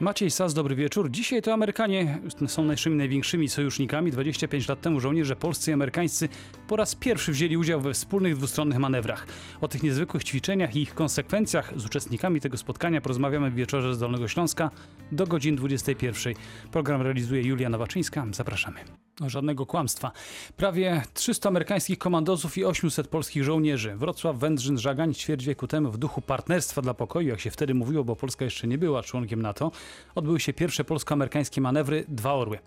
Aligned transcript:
Maciej 0.00 0.30
Sas, 0.30 0.54
dobry 0.54 0.76
wieczór. 0.76 1.10
Dzisiaj 1.10 1.42
to 1.42 1.52
Amerykanie 1.52 2.18
są 2.46 2.64
naszymi 2.64 2.96
największymi 2.96 3.48
sojusznikami. 3.48 4.10
25 4.10 4.68
lat 4.68 4.80
temu 4.80 5.00
żołnierze 5.00 5.36
polscy 5.36 5.70
i 5.70 5.74
amerykańscy 5.74 6.28
po 6.68 6.76
raz 6.76 6.94
pierwszy 6.94 7.32
wzięli 7.32 7.56
udział 7.56 7.80
we 7.80 7.94
wspólnych 7.94 8.36
dwustronnych 8.36 8.78
manewrach. 8.78 9.26
O 9.60 9.68
tych 9.68 9.82
niezwykłych 9.82 10.24
ćwiczeniach 10.24 10.76
i 10.76 10.82
ich 10.82 10.94
konsekwencjach 10.94 11.72
z 11.76 11.86
uczestnikami 11.86 12.40
tego 12.40 12.56
spotkania 12.56 13.00
porozmawiamy 13.00 13.50
w 13.50 13.54
wieczorze 13.54 13.94
z 13.94 13.98
Dolnego 13.98 14.28
Śląska 14.28 14.70
do 15.12 15.26
godzin 15.26 15.56
21. 15.56 16.34
Program 16.72 17.02
realizuje 17.02 17.42
Julia 17.42 17.68
Nowaczyńska. 17.68 18.26
Zapraszamy. 18.32 18.80
No, 19.20 19.30
żadnego 19.30 19.66
kłamstwa. 19.66 20.12
Prawie 20.56 21.02
300 21.14 21.48
amerykańskich 21.48 21.98
komandosów 21.98 22.58
i 22.58 22.64
800 22.64 23.08
polskich 23.08 23.44
żołnierzy. 23.44 23.96
Wrocław, 23.96 24.38
Wędrzyn, 24.38 24.78
Żagań 24.78 25.14
ćwierć 25.14 25.44
wieku 25.44 25.66
temu 25.66 25.90
w 25.90 25.98
duchu 25.98 26.20
partnerstwa 26.20 26.82
dla 26.82 26.94
pokoju, 26.94 27.28
jak 27.28 27.40
się 27.40 27.50
wtedy 27.50 27.74
mówiło, 27.74 28.04
bo 28.04 28.16
Polska 28.16 28.44
jeszcze 28.44 28.66
nie 28.66 28.78
była 28.78 29.02
członkiem 29.02 29.42
NATO, 29.42 29.70
odbyły 30.14 30.40
się 30.40 30.52
pierwsze 30.52 30.84
polsko-amerykańskie 30.84 31.60
manewry 31.60 32.04
Dwa 32.08 32.34
Orły. 32.34 32.58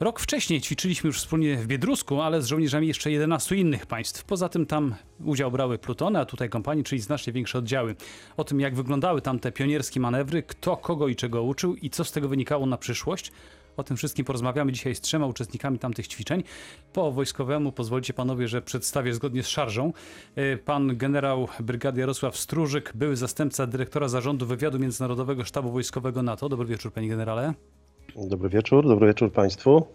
Rok 0.00 0.20
wcześniej 0.20 0.60
ćwiczyliśmy 0.60 1.08
już 1.08 1.18
wspólnie 1.18 1.56
w 1.56 1.66
Biedrusku, 1.66 2.20
ale 2.20 2.42
z 2.42 2.46
żołnierzami 2.46 2.88
jeszcze 2.88 3.10
11 3.10 3.56
innych 3.56 3.86
państw. 3.86 4.24
Poza 4.24 4.48
tym 4.48 4.66
tam 4.66 4.94
udział 5.24 5.50
brały 5.50 5.78
plutony, 5.78 6.18
a 6.18 6.24
tutaj 6.24 6.48
kompanii, 6.48 6.84
czyli 6.84 7.00
znacznie 7.00 7.32
większe 7.32 7.58
oddziały. 7.58 7.96
O 8.36 8.44
tym, 8.44 8.60
jak 8.60 8.74
wyglądały 8.74 9.22
tam 9.22 9.38
te 9.38 9.52
pionierskie 9.52 10.00
manewry, 10.00 10.42
kto 10.42 10.76
kogo 10.76 11.08
i 11.08 11.16
czego 11.16 11.42
uczył 11.42 11.74
i 11.74 11.90
co 11.90 12.04
z 12.04 12.12
tego 12.12 12.28
wynikało 12.28 12.66
na 12.66 12.76
przyszłość, 12.76 13.32
o 13.76 13.84
tym 13.84 13.96
wszystkim 13.96 14.24
porozmawiamy 14.24 14.72
dzisiaj 14.72 14.94
z 14.94 15.00
trzema 15.00 15.26
uczestnikami 15.26 15.78
tamtych 15.78 16.08
ćwiczeń. 16.08 16.42
Po 16.92 17.12
wojskowemu 17.12 17.72
pozwolicie 17.72 18.14
panowie, 18.14 18.48
że 18.48 18.62
przedstawię 18.62 19.14
zgodnie 19.14 19.42
z 19.42 19.48
szarżą. 19.48 19.92
E, 20.34 20.56
Pan 20.56 20.96
generał 20.96 21.48
brygady 21.60 22.00
Jarosław 22.00 22.36
Stróżyk, 22.36 22.92
były 22.94 23.16
zastępca 23.16 23.66
dyrektora 23.66 24.08
zarządu 24.08 24.46
wywiadu 24.46 24.78
międzynarodowego 24.78 25.44
sztabu 25.44 25.70
wojskowego 25.72 26.22
NATO. 26.22 26.48
Dobry 26.48 26.66
wieczór, 26.66 26.92
panie 26.92 27.08
generale. 27.08 27.54
Dobry 28.16 28.48
wieczór, 28.48 28.88
dobry 28.88 29.06
wieczór 29.06 29.32
Państwu. 29.32 29.86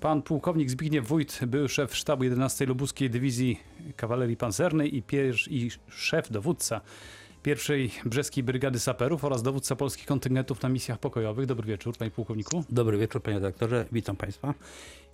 Pan 0.00 0.22
pułkownik 0.22 0.70
Zbigniew 0.70 1.08
Wójt, 1.08 1.40
były 1.46 1.68
szef 1.68 1.96
sztabu 1.96 2.24
11 2.24 2.66
Lubuskiej 2.66 3.10
Dywizji 3.10 3.60
Kawalerii 3.96 4.36
Pancernej 4.36 4.96
i, 4.96 5.02
pier- 5.02 5.50
i 5.50 5.70
szef 5.88 6.30
dowódca 6.30 6.80
pierwszej 7.42 7.90
Brzeskiej 8.04 8.44
Brygady 8.44 8.80
Saperów 8.80 9.24
oraz 9.24 9.42
dowódca 9.42 9.76
polskich 9.76 10.06
kontyngentów 10.06 10.62
na 10.62 10.68
misjach 10.68 10.98
pokojowych. 10.98 11.46
Dobry 11.46 11.66
wieczór, 11.66 11.96
panie 11.96 12.10
pułkowniku. 12.10 12.64
Dobry 12.70 12.98
wieczór, 12.98 13.22
panie 13.22 13.40
doktorze, 13.40 13.86
witam 13.92 14.16
państwa. 14.16 14.54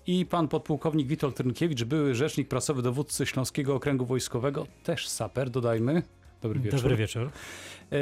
I 0.06 0.26
pan 0.26 0.48
podpułkownik 0.48 1.06
Witold 1.06 1.36
Trynkiewicz, 1.36 1.84
były 1.84 2.14
rzecznik 2.14 2.48
prasowy 2.48 2.82
dowódcy 2.82 3.26
Śląskiego 3.26 3.74
Okręgu 3.74 4.06
Wojskowego, 4.06 4.66
też 4.84 5.08
saper, 5.08 5.50
dodajmy. 5.50 6.02
Dobry 6.42 6.60
wieczór. 6.60 6.80
Dobry 6.80 6.96
wieczór. 6.96 7.30
E, 7.92 7.98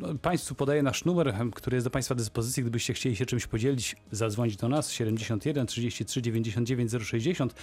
no, 0.00 0.14
Państwu 0.14 0.54
podaję 0.54 0.82
nasz 0.82 1.04
numer, 1.04 1.34
który 1.54 1.74
jest 1.74 1.86
do 1.86 1.90
Państwa 1.90 2.14
dyspozycji. 2.14 2.62
Gdybyście 2.62 2.94
chcieli 2.94 3.16
się 3.16 3.26
czymś 3.26 3.46
podzielić, 3.46 3.96
zadzwonić 4.10 4.56
do 4.56 4.68
nas 4.68 4.92
71 4.92 5.66
33 5.66 6.22
99 6.22 6.92
060. 7.02 7.54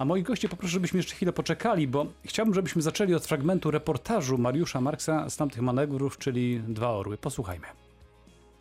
A 0.00 0.04
moi 0.04 0.22
goście 0.22 0.48
poproszę, 0.48 0.72
żebyśmy 0.72 0.96
jeszcze 0.96 1.14
chwilę 1.14 1.32
poczekali, 1.32 1.88
bo 1.88 2.06
chciałbym, 2.24 2.54
żebyśmy 2.54 2.82
zaczęli 2.82 3.14
od 3.14 3.26
fragmentu 3.26 3.70
reportażu 3.70 4.38
Mariusza 4.38 4.80
Marksa 4.80 5.30
z 5.30 5.36
tamtych 5.36 5.62
manewrów, 5.62 6.18
czyli 6.18 6.60
Dwa 6.68 6.88
Orły. 6.88 7.18
Posłuchajmy. 7.18 7.66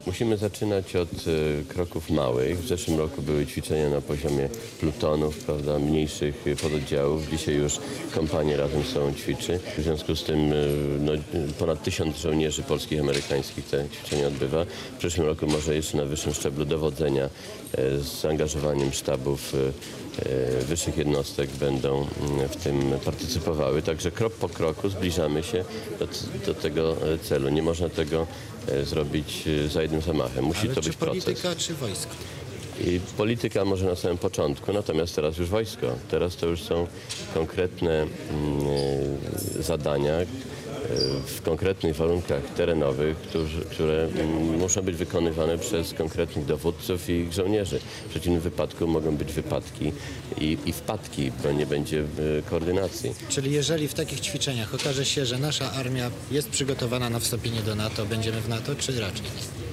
Musimy 0.07 0.37
zaczynać 0.37 0.95
od 0.95 1.09
e, 1.11 1.63
kroków 1.63 2.09
małych. 2.09 2.59
W 2.59 2.67
zeszłym 2.67 2.97
roku 2.97 3.21
były 3.21 3.45
ćwiczenia 3.45 3.89
na 3.89 4.01
poziomie 4.01 4.49
plutonów, 4.79 5.37
prawda, 5.37 5.79
mniejszych 5.79 6.43
pododdziałów. 6.61 7.29
Dzisiaj 7.29 7.55
już 7.55 7.79
kompanie 8.15 8.57
razem 8.57 8.83
z 8.83 8.87
sobą 8.87 9.13
ćwiczy. 9.13 9.59
W 9.77 9.81
związku 9.81 10.15
z 10.15 10.23
tym 10.23 10.53
e, 10.53 10.55
no, 10.99 11.11
ponad 11.59 11.83
tysiąc 11.83 12.17
żołnierzy 12.17 12.63
polskich 12.63 12.99
amerykańskich 12.99 13.65
te 13.65 13.89
ćwiczenia 13.89 14.27
odbywa. 14.27 14.65
W 14.65 14.97
przyszłym 14.97 15.27
roku 15.27 15.47
może 15.47 15.75
jeszcze 15.75 15.97
na 15.97 16.05
wyższym 16.05 16.33
szczeblu 16.33 16.65
dowodzenia 16.65 17.23
e, 17.23 17.97
z 17.97 18.21
zaangażowaniem 18.21 18.91
sztabów 18.91 19.53
e, 19.55 20.08
wyższych 20.61 20.97
jednostek 20.97 21.49
będą 21.49 21.97
mm, 21.97 22.49
w 22.49 22.55
tym 22.55 22.93
partycypowały. 23.05 23.81
Także 23.81 24.11
krok 24.11 24.33
po 24.33 24.49
kroku 24.49 24.89
zbliżamy 24.89 25.43
się 25.43 25.65
do, 25.99 26.07
do 26.45 26.53
tego 26.53 26.95
e, 27.13 27.19
celu. 27.19 27.49
Nie 27.49 27.61
można 27.61 27.89
tego 27.89 28.27
e, 28.67 28.85
zrobić 28.85 29.43
e, 29.47 29.69
za 29.69 29.81
jednym 29.81 30.01
zamachem. 30.01 30.45
Musi 30.45 30.65
Ale 30.65 30.75
to 30.75 30.81
być 30.81 30.95
proces. 30.95 31.23
polityka, 31.23 31.55
czy 31.55 31.73
wojsko? 31.73 32.11
I 32.85 32.99
polityka 33.17 33.65
może 33.65 33.85
na 33.85 33.95
samym 33.95 34.17
początku, 34.17 34.73
natomiast 34.73 35.15
teraz 35.15 35.37
już 35.37 35.49
wojsko. 35.49 35.87
Teraz 36.11 36.35
to 36.35 36.47
już 36.47 36.63
są 36.63 36.87
konkretne 37.33 38.01
mm, 38.01 38.09
e, 39.59 39.63
zadania 39.63 40.13
e, 40.13 40.25
w 41.25 41.41
konkretnych 41.41 41.95
warunkach 41.95 42.43
terenowych, 42.57 43.17
które 43.71 44.07
muszą 44.57 44.81
być 44.81 44.95
wykonywane 44.95 45.57
przez 45.57 45.93
konkretnych 45.93 46.45
dowódców 46.45 47.09
i 47.09 47.13
ich 47.13 47.33
żołnierzy. 47.33 47.79
W 48.05 48.09
przeciwnym 48.09 48.41
wypadku 48.41 48.87
mogą 48.87 49.17
być 49.17 49.33
wypadki 49.33 49.91
i, 50.37 50.57
i 50.65 50.73
wpadki, 50.73 51.31
bo 51.43 51.51
nie 51.51 51.65
będzie 51.65 51.99
e, 51.99 52.05
koordynacji. 52.49 53.13
Czyli 53.29 53.51
jeżeli 53.51 53.87
w 53.87 53.93
takich 53.93 54.19
ćwiczeniach 54.19 54.73
okaże 54.73 55.05
się, 55.05 55.25
że 55.25 55.37
nasza 55.37 55.71
armia 55.71 56.11
jest 56.31 56.49
przygotowana 56.49 57.09
na 57.09 57.19
wstąpienie 57.19 57.61
do 57.61 57.75
NATO, 57.75 58.05
będziemy 58.05 58.41
w 58.41 58.49
NATO, 58.49 58.75
czy 58.75 58.99
raczej 58.99 59.23
nie? 59.23 59.68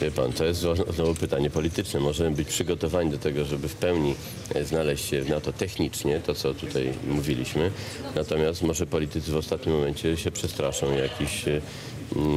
Wie 0.00 0.10
pan, 0.10 0.32
to 0.32 0.44
jest 0.44 0.60
znowu 0.94 1.14
pytanie 1.14 1.50
polityczne. 1.50 2.00
Możemy 2.00 2.30
być 2.30 2.48
przygotowani 2.48 3.10
do 3.10 3.18
tego, 3.18 3.44
żeby 3.44 3.68
w 3.68 3.74
pełni 3.74 4.14
e, 4.54 4.64
znaleźć 4.64 5.04
się 5.04 5.22
w 5.22 5.28
NATO 5.28 5.52
technicznie, 5.52 6.20
to 6.26 6.34
co 6.34 6.54
tutaj 6.54 6.92
mówiliśmy. 7.08 7.70
Natomiast 8.14 8.62
może 8.62 8.86
politycy 8.86 9.32
w 9.32 9.36
ostatnim 9.36 9.74
momencie 9.74 10.16
się 10.16 10.30
przestraszą 10.30 10.94
jakichś 10.94 11.48
e, 11.48 11.60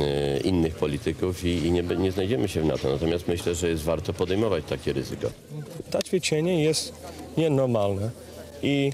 e, 0.01 0.39
innych 0.39 0.75
polityków 0.75 1.45
i, 1.45 1.49
i 1.49 1.71
nie, 1.71 1.83
nie 1.83 2.11
znajdziemy 2.11 2.47
się 2.47 2.61
w 2.61 2.65
NATO. 2.65 2.89
Natomiast 2.89 3.27
myślę, 3.27 3.55
że 3.55 3.69
jest 3.69 3.83
warto 3.83 4.13
podejmować 4.13 4.63
takie 4.69 4.93
ryzyko. 4.93 5.31
to 5.91 6.01
ćwiczenie 6.01 6.63
jest 6.63 6.93
nienormalne 7.37 8.09
i 8.63 8.91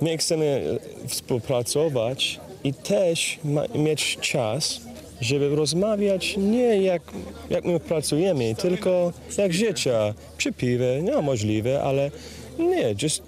my 0.00 0.18
chcemy 0.18 0.78
współpracować 1.08 2.40
i 2.64 2.74
też 2.74 3.38
ma, 3.44 3.64
mieć 3.74 4.18
czas, 4.20 4.80
żeby 5.22 5.56
rozmawiać 5.56 6.36
nie 6.36 6.82
jak, 6.82 7.02
jak 7.50 7.64
my 7.64 7.80
pracujemy, 7.80 8.54
tylko 8.54 9.12
jak 9.38 9.52
życie, 9.52 10.14
przy 10.36 10.52
piwie, 10.52 11.02
no 11.02 11.22
możliwe, 11.22 11.82
ale 11.82 12.10
nie, 12.58 12.94
just, 13.02 13.22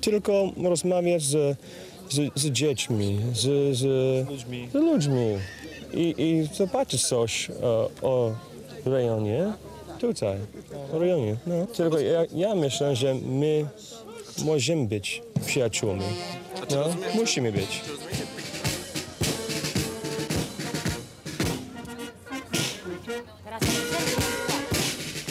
tylko 0.00 0.52
rozmawiać 0.62 1.22
z, 1.22 1.58
z, 2.10 2.40
z 2.40 2.50
dziećmi, 2.50 3.18
z, 3.34 3.76
z, 3.76 3.84
ludźmi. 4.28 4.68
z 4.72 4.74
ludźmi 4.74 5.26
i, 5.94 6.14
i 6.18 6.56
zobaczyć 6.56 7.06
coś 7.06 7.50
o, 7.62 7.90
o 8.02 8.34
rejonie 8.84 9.52
tutaj, 10.00 10.36
w 10.92 11.00
rejonie. 11.00 11.36
No. 11.46 11.66
Tylko 11.66 11.98
ja, 11.98 12.24
ja 12.34 12.54
myślę, 12.54 12.96
że 12.96 13.14
my 13.14 13.66
możemy 14.44 14.86
być 14.86 15.22
przyjaciółmi. 15.46 16.04
No, 16.70 16.84
musimy 17.14 17.52
być. 17.52 17.80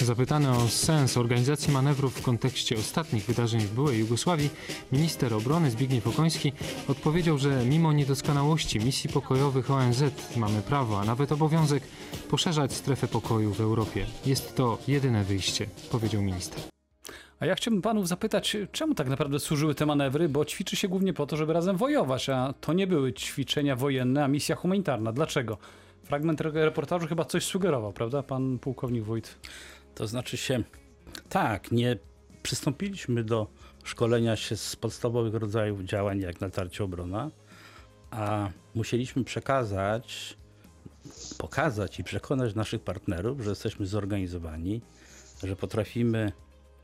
Zapytany 0.09 0.49
o 0.49 0.67
sens 0.67 1.17
organizacji 1.17 1.73
manewrów 1.73 2.13
w 2.13 2.21
kontekście 2.21 2.77
ostatnich 2.77 3.25
wydarzeń 3.25 3.61
w 3.61 3.73
byłej 3.73 3.99
Jugosławii, 3.99 4.49
minister 4.91 5.33
obrony 5.33 5.71
Zbigniew 5.71 6.07
Okoński 6.07 6.53
odpowiedział, 6.87 7.37
że 7.37 7.65
mimo 7.65 7.93
niedoskonałości 7.93 8.79
misji 8.79 9.09
pokojowych 9.09 9.71
ONZ 9.71 10.03
mamy 10.37 10.61
prawo, 10.61 10.99
a 11.01 11.05
nawet 11.05 11.31
obowiązek 11.31 11.83
poszerzać 12.29 12.73
strefę 12.73 13.07
pokoju 13.07 13.53
w 13.53 13.61
Europie. 13.61 14.05
Jest 14.25 14.55
to 14.55 14.77
jedyne 14.87 15.23
wyjście, 15.23 15.65
powiedział 15.91 16.21
minister. 16.21 16.61
A 17.39 17.45
ja 17.45 17.55
chciałbym 17.55 17.81
panów 17.81 18.07
zapytać, 18.07 18.57
czemu 18.71 18.95
tak 18.95 19.09
naprawdę 19.09 19.39
służyły 19.39 19.75
te 19.75 19.85
manewry, 19.85 20.29
bo 20.29 20.45
ćwiczy 20.45 20.75
się 20.75 20.87
głównie 20.87 21.13
po 21.13 21.25
to, 21.25 21.37
żeby 21.37 21.53
razem 21.53 21.77
wojować, 21.77 22.29
a 22.29 22.53
to 22.61 22.73
nie 22.73 22.87
były 22.87 23.13
ćwiczenia 23.13 23.75
wojenne, 23.75 24.23
a 24.23 24.27
misja 24.27 24.55
humanitarna. 24.55 25.11
Dlaczego? 25.11 25.57
Fragment 26.03 26.41
re- 26.41 26.65
reportażu 26.65 27.07
chyba 27.07 27.25
coś 27.25 27.43
sugerował, 27.45 27.93
prawda, 27.93 28.23
pan 28.23 28.59
pułkownik 28.59 29.03
Wójt? 29.03 29.35
To 29.95 30.07
znaczy 30.07 30.37
się, 30.37 30.63
tak, 31.29 31.71
nie 31.71 31.97
przystąpiliśmy 32.43 33.23
do 33.23 33.47
szkolenia 33.83 34.35
się 34.35 34.57
z 34.57 34.75
podstawowych 34.75 35.33
rodzajów 35.33 35.81
działań, 35.81 36.19
jak 36.19 36.41
natarcie 36.41 36.83
obrona, 36.83 37.31
a 38.11 38.49
musieliśmy 38.75 39.23
przekazać, 39.23 40.37
pokazać 41.37 41.99
i 41.99 42.03
przekonać 42.03 42.55
naszych 42.55 42.81
partnerów, 42.81 43.41
że 43.41 43.49
jesteśmy 43.49 43.85
zorganizowani, 43.85 44.81
że 45.43 45.55
potrafimy 45.55 46.31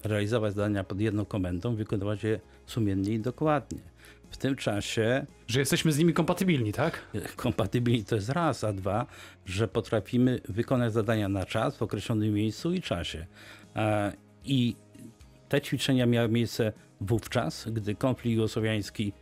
realizować 0.05 0.53
zadania 0.53 0.83
pod 0.83 0.99
jedną 0.99 1.25
komendą, 1.25 1.75
wykonywać 1.75 2.23
je 2.23 2.39
sumiennie 2.65 3.13
i 3.13 3.19
dokładnie. 3.19 3.79
W 4.29 4.37
tym 4.37 4.55
czasie 4.55 5.25
Że 5.47 5.59
jesteśmy 5.59 5.91
z 5.91 5.97
nimi 5.97 6.13
kompatybilni, 6.13 6.73
tak? 6.73 7.01
kompatybilni 7.35 8.03
to 8.03 8.15
jest 8.15 8.29
raz, 8.29 8.63
a 8.63 8.73
dwa, 8.73 9.05
że 9.45 9.67
potrafimy 9.67 10.39
wykonać 10.49 10.93
zadania 10.93 11.29
na 11.29 11.45
czas, 11.45 11.77
w 11.77 11.81
określonym 11.81 12.33
miejscu 12.33 12.73
i 12.73 12.81
czasie. 12.81 13.25
I 14.45 14.75
te 15.49 15.61
ćwiczenia 15.61 16.05
miały 16.05 16.29
miejsce 16.29 16.73
wówczas, 17.01 17.65
gdy 17.71 17.95
konflikt 17.95 18.35
jugosłowiański 18.35 19.13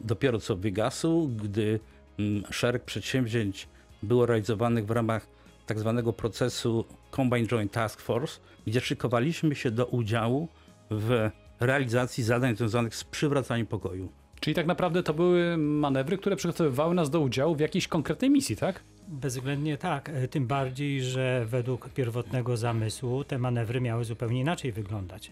dopiero 0.00 0.38
co 0.38 0.56
wygasł, 0.56 1.28
gdy 1.28 1.80
mm, 2.18 2.42
szereg 2.50 2.84
przedsięwzięć 2.84 3.68
było 4.02 4.26
realizowanych 4.26 4.86
w 4.86 4.90
ramach 4.90 5.26
tak 5.70 5.78
zwanego 5.78 6.12
procesu 6.12 6.84
Combined 7.10 7.52
Joint 7.52 7.72
Task 7.72 8.00
Force, 8.00 8.40
gdzie 8.66 8.80
szykowaliśmy 8.80 9.54
się 9.54 9.70
do 9.70 9.86
udziału 9.86 10.48
w 10.90 11.30
realizacji 11.60 12.24
zadań 12.24 12.56
związanych 12.56 12.96
z 12.96 13.04
przywracaniem 13.04 13.66
pokoju. 13.66 14.08
Czyli 14.40 14.54
tak 14.54 14.66
naprawdę 14.66 15.02
to 15.02 15.14
były 15.14 15.56
manewry, 15.56 16.18
które 16.18 16.36
przygotowywały 16.36 16.94
nas 16.94 17.10
do 17.10 17.20
udziału 17.20 17.54
w 17.54 17.60
jakiejś 17.60 17.88
konkretnej 17.88 18.30
misji, 18.30 18.56
tak? 18.56 18.80
Bezwzględnie 19.08 19.78
tak, 19.78 20.10
tym 20.30 20.46
bardziej, 20.46 21.02
że 21.02 21.46
według 21.46 21.88
pierwotnego 21.88 22.56
zamysłu 22.56 23.24
te 23.24 23.38
manewry 23.38 23.80
miały 23.80 24.04
zupełnie 24.04 24.40
inaczej 24.40 24.72
wyglądać. 24.72 25.30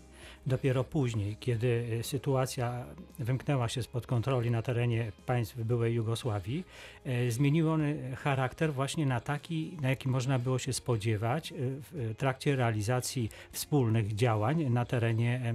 Dopiero 0.49 0.85
później, 0.85 1.37
kiedy 1.41 1.99
e, 2.01 2.03
sytuacja 2.03 2.85
wymknęła 3.19 3.69
się 3.69 3.83
spod 3.83 4.07
kontroli 4.07 4.51
na 4.51 4.63
terenie 4.63 5.13
państw 5.27 5.57
byłej 5.57 5.95
Jugosławii, 5.95 6.65
e, 7.05 7.31
zmieniły 7.31 7.71
one 7.71 7.95
charakter 8.17 8.73
właśnie 8.73 9.07
na 9.07 9.21
taki, 9.21 9.77
na 9.83 9.89
jaki 9.89 10.09
można 10.09 10.39
było 10.39 10.59
się 10.59 10.73
spodziewać 10.73 11.53
e, 11.53 11.55
w 11.59 12.15
trakcie 12.17 12.57
realizacji 12.57 13.31
wspólnych 13.53 14.15
działań 14.15 14.65
na 14.71 14.85
terenie 14.85 15.55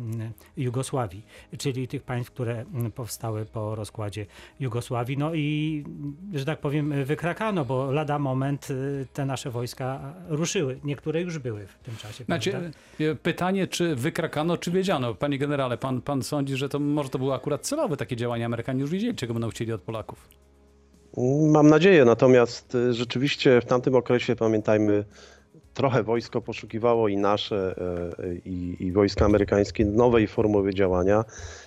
Jugosławii, 0.58 1.26
czyli 1.58 1.88
tych 1.88 2.04
państw, 2.04 2.32
które 2.32 2.66
powstały 2.96 3.46
po 3.46 3.76
rozkładzie 3.76 4.26
Jugosławii. 4.60 5.18
No 5.18 5.34
i, 5.34 5.84
że 6.34 6.46
tak 6.46 6.60
powiem, 6.60 7.06
wykrakano, 7.06 7.66
bo 7.66 7.92
lada 7.92 8.20
moment 8.20 8.68
te 9.14 9.26
nasze 9.26 9.52
wojska 9.52 10.14
ruszyły. 10.28 10.80
Niektóre 10.84 11.22
już 11.22 11.40
były 11.40 11.68
w 11.68 11.78
tym 11.78 11.96
czasie. 11.96 12.24
Znaczy, 12.24 12.72
e, 13.00 13.16
pytanie, 13.16 13.68
czy 13.68 13.96
wykrakano, 13.96 14.58
czy 14.58 14.72
wiedziano. 14.84 15.16
Panie 15.16 15.38
generale, 15.38 15.78
pan, 15.78 16.02
pan 16.02 16.24
sądzi, 16.24 16.56
że 16.56 16.70
to 16.70 16.80
może 16.80 17.10
to 17.10 17.20
było 17.20 17.36
akurat 17.36 17.62
celowe 17.62 17.98
takie 17.98 18.16
działania. 18.16 18.46
Amerykanie 18.46 18.82
już 18.82 18.90
wiedzieli, 18.90 19.16
czego 19.16 19.34
będą 19.34 19.50
chcieli 19.50 19.74
od 19.74 19.82
Polaków. 19.82 20.30
Mam 21.52 21.70
nadzieję, 21.70 22.06
natomiast 22.06 22.76
y, 22.76 22.94
rzeczywiście 22.94 23.62
w 23.62 23.66
tamtym 23.66 23.96
okresie, 23.96 24.36
pamiętajmy, 24.36 25.06
trochę 25.74 26.04
wojsko 26.04 26.42
poszukiwało 26.42 27.08
i 27.08 27.18
nasze, 27.18 27.76
y, 28.20 28.42
i, 28.46 28.76
i 28.80 28.92
wojska 28.92 29.26
amerykańskie 29.26 29.86
nowej 29.86 30.28
formuły 30.28 30.74
działania 30.74 31.24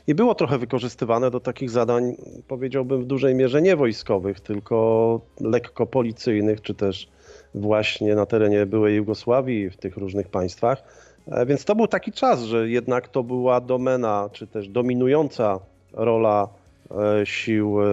i 0.07 0.15
było 0.15 0.35
trochę 0.35 0.59
wykorzystywane 0.59 1.31
do 1.31 1.41
takich 1.41 1.71
zadań, 1.71 2.17
powiedziałbym, 2.49 3.03
w 3.03 3.07
dużej 3.07 3.35
mierze 3.35 3.63
nie 3.63 3.77
wojskowych, 3.77 4.41
tylko 4.41 5.21
lekko 5.41 5.87
policyjnych, 5.87 6.61
czy 6.61 6.75
też 6.75 7.09
właśnie 7.55 8.15
na 8.15 8.27
terenie 8.27 8.67
byłej 8.67 8.97
Jugosławii, 8.97 9.71
w 9.71 9.77
tych 9.77 9.97
różnych 9.97 10.29
państwach. 10.29 11.06
E, 11.31 11.47
Więc 11.47 11.65
to 11.65 11.75
był 11.75 11.87
taki 11.87 12.13
czas, 12.13 12.43
że 12.43 12.69
jednak 12.69 13.09
to 13.09 13.23
była 13.23 13.61
domena, 13.61 14.31
czy 14.33 14.47
też 14.47 14.69
dominująca 14.69 15.59
rola 15.93 16.49
e, 16.91 17.27
sił 17.27 17.83
e, 17.83 17.87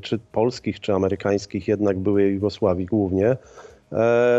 czy 0.00 0.18
polskich, 0.18 0.80
czy 0.80 0.92
amerykańskich, 0.94 1.68
jednak 1.68 1.98
byłej 1.98 2.34
Jugosławii 2.34 2.86
głównie. 2.86 3.36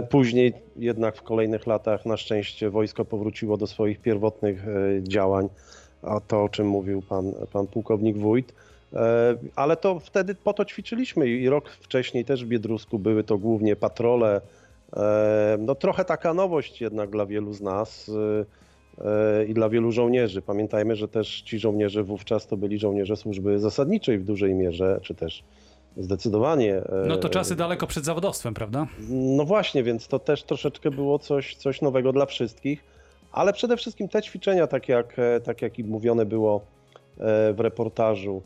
Później 0.10 0.54
jednak 0.76 1.16
w 1.16 1.22
kolejnych 1.22 1.68
latach 1.68 2.06
na 2.06 2.18
szczęście 2.18 2.70
wojsko 2.70 3.06
powróciło 3.06 3.58
do 3.58 3.68
swoich 3.68 4.00
pierwotnych 4.00 4.66
działań, 5.04 5.50
a 6.02 6.20
to 6.20 6.44
o 6.44 6.50
czym 6.50 6.68
mówił 6.68 7.02
pan, 7.02 7.34
pan 7.52 7.68
pułkownik 7.68 8.18
Wójt. 8.18 8.54
Ale 9.56 9.78
to 9.78 10.00
wtedy 10.00 10.36
po 10.36 10.54
to 10.54 10.66
ćwiczyliśmy 10.66 11.28
i 11.28 11.50
rok 11.50 11.70
wcześniej 11.70 12.26
też 12.26 12.46
w 12.46 12.48
Biedrusku 12.48 13.00
były 13.00 13.24
to 13.24 13.38
głównie 13.38 13.76
patrole. 13.76 14.42
E, 14.98 15.58
No 15.60 15.76
trochę 15.76 16.06
taka 16.06 16.34
nowość 16.34 16.82
jednak 16.82 17.10
dla 17.10 17.26
wielu 17.26 17.54
z 17.54 17.62
nas 17.62 18.12
e, 19.00 19.06
e, 19.06 19.46
i 19.46 19.54
dla 19.54 19.70
wielu 19.70 19.92
żołnierzy. 19.92 20.42
Pamiętajmy, 20.42 20.96
że 20.96 21.08
też 21.08 21.42
ci 21.42 21.60
żołnierze 21.60 22.04
wówczas 22.04 22.48
to 22.48 22.58
byli 22.58 22.80
żołnierze 22.80 23.16
służby 23.16 23.60
zasadniczej 23.60 24.20
w 24.20 24.24
dużej 24.24 24.54
mierze, 24.54 25.00
czy 25.02 25.16
też 25.16 25.44
zdecydowanie. 25.98 26.82
No 27.08 27.18
to 27.18 27.30
czasy 27.30 27.56
daleko 27.56 27.88
przed 27.88 28.06
zawodowstwem, 28.06 28.54
prawda? 28.54 28.88
no 29.10 29.46
właśnie, 29.46 29.84
więc 29.84 30.08
to 30.08 30.20
też 30.20 30.44
troszeczkę 30.44 30.92
było 30.92 31.20
coś, 31.20 31.56
coś 31.56 31.82
nowego 31.82 32.14
dla 32.14 32.26
wszystkich, 32.26 32.84
ale 33.32 33.54
przede 33.54 33.78
wszystkim 33.78 34.08
te 34.08 34.22
ćwiczenia, 34.22 34.68
tak 34.68 34.90
jak, 34.90 35.16
tak 35.44 35.62
jak 35.62 35.80
i 35.80 35.84
mówione 35.84 36.26
było 36.26 36.62
w 37.54 37.56
reportażu, 37.58 38.42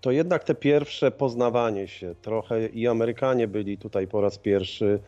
to 0.00 0.10
jednak 0.10 0.44
te 0.44 0.54
pierwsze 0.54 1.10
poznawanie 1.10 1.88
się, 1.88 2.14
trochę 2.22 2.66
i 2.66 2.88
Amerykanie 2.88 3.48
byli 3.48 3.78
tutaj 3.78 4.06
po 4.06 4.20
raz 4.20 4.38
pierwszy, 4.38 4.98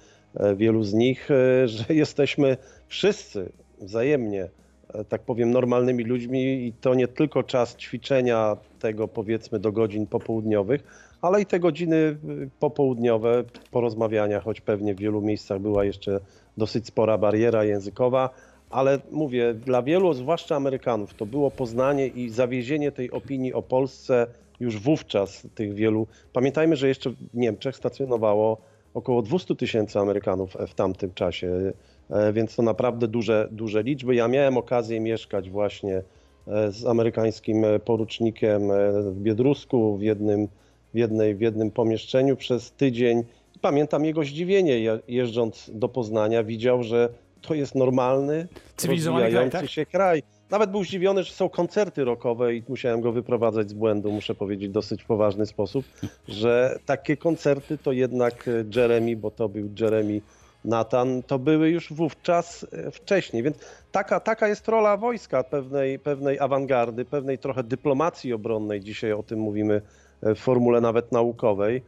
wielu 0.57 0.85
z 0.85 0.95
nich, 0.95 1.31
e, 1.31 1.69
że 1.69 1.85
jesteśmy 1.89 2.57
wszyscy 2.89 3.53
wzajemnie, 3.81 4.49
e, 4.95 5.05
tak 5.05 5.23
powiem, 5.23 5.51
normalnymi 5.51 6.05
ludźmi 6.05 6.67
i 6.67 6.73
to 6.81 6.95
nie 6.95 7.09
tylko 7.09 7.43
czas 7.43 7.77
ćwiczenia 7.77 8.57
tego 8.79 9.09
powiedzmy 9.09 9.59
do 9.59 9.73
godzin 9.73 10.07
popołudniowych, 10.07 10.85
ale 11.23 11.41
i 11.41 11.47
te 11.47 11.61
godziny 11.61 12.17
popołudniowe 12.61 13.45
porozmawiania, 13.71 14.41
choć 14.41 14.61
pewnie 14.61 14.95
w 14.95 14.99
wielu 14.99 15.21
miejscach 15.21 15.61
była 15.61 15.85
jeszcze 15.85 16.21
dosyć 16.57 16.87
spora 16.87 17.19
bariera 17.19 17.65
językowa, 17.65 18.31
ale 18.71 18.99
mówię, 19.11 19.55
dla 19.55 19.83
wielu, 19.83 20.15
zwłaszcza 20.15 20.57
Amerykanów, 20.57 21.15
to 21.15 21.27
było 21.27 21.51
poznanie 21.51 22.07
i 22.07 22.31
zawiezienie 22.31 22.93
tej 22.93 23.11
opinii 23.11 23.53
o 23.53 23.63
Polsce 23.63 24.27
już 24.61 24.79
wówczas 24.79 25.47
tych 25.55 25.75
wielu. 25.75 26.07
Pamiętajmy, 26.33 26.77
że 26.77 26.89
jeszcze 26.89 27.11
w 27.11 27.17
Niemczech 27.35 27.77
stacjonowało 27.77 28.59
około 28.95 29.23
200 29.23 29.57
tysięcy 29.57 29.99
Amerykanów 29.99 30.57
w 30.69 30.75
tamtym 30.75 31.15
czasie, 31.15 31.73
e, 32.11 32.33
więc 32.33 32.57
to 32.57 32.63
naprawdę 32.63 33.09
duże, 33.09 33.49
duże 33.51 33.83
liczby. 33.83 34.15
Ja 34.15 34.29
miałem 34.29 34.57
okazję 34.57 35.01
mieszkać 35.01 35.51
właśnie 35.51 36.03
e, 36.49 36.73
z 36.73 36.87
amerykańskim 36.87 37.65
e, 37.65 37.79
porucznikiem 37.79 38.71
e, 38.71 38.93
w 39.03 39.21
Biedrusku 39.21 39.97
w 39.97 40.03
jednym, 40.03 40.49
w, 40.95 40.99
jednej, 40.99 41.35
w 41.35 41.41
jednym 41.41 41.71
pomieszczeniu 41.71 42.37
przez 42.37 42.73
tydzień. 42.73 43.25
Pamiętam 43.61 44.05
jego 44.05 44.25
zdziwienie 44.25 44.79
je- 44.79 45.01
jeżdżąc 45.09 45.71
do 45.75 45.89
Poznania, 45.89 46.45
widział, 46.45 46.83
że 46.83 47.09
to 47.41 47.55
jest 47.55 47.75
normalny, 47.75 48.49
Cywilizowany 48.77 49.31
kraj, 49.31 49.51
tak? 49.51 49.71
się 49.71 49.87
kraj. 49.87 50.23
Nawet 50.51 50.71
był 50.71 50.85
zdziwiony, 50.85 51.23
że 51.23 51.33
są 51.33 51.49
koncerty 51.49 52.05
rockowe 52.05 52.55
i 52.55 52.63
musiałem 52.69 53.01
go 53.01 53.13
wyprowadzać 53.13 53.71
z 53.71 53.73
błędu, 53.73 54.13
muszę 54.13 54.35
powiedzieć, 54.35 54.69
w 54.69 54.73
dosyć 54.73 55.05
poważny 55.05 55.47
sposób, 55.47 55.85
że 56.29 56.79
takie 56.87 57.17
koncerty 57.17 57.79
to 57.79 57.93
jednak 57.93 58.49
e, 58.49 58.81
Jeremy, 58.81 59.17
bo 59.17 59.31
to 59.31 59.49
był 59.49 59.71
Jeremy 59.81 60.21
Nathan, 60.65 61.23
to 61.23 61.39
były 61.39 61.71
już 61.71 61.93
wówczas 61.93 62.67
e, 62.73 62.91
wcześniej, 62.91 63.43
więc 63.43 63.57
taka, 63.93 64.21
taka 64.21 64.49
jest 64.49 64.69
rola 64.69 64.97
wojska, 64.97 65.45
pewnej, 65.45 65.99
pewnej 65.99 66.39
awangardy, 66.39 67.05
pewnej 67.05 67.39
trochę 67.39 67.63
dyplomacji 67.63 68.33
obronnej, 68.33 68.81
dzisiaj 68.81 69.13
o 69.13 69.23
tym 69.23 69.39
mówimy 69.39 69.83
e, 70.23 70.35
w 70.35 70.39
formule 70.39 70.81
nawet 70.81 71.13
naukowej, 71.13 71.83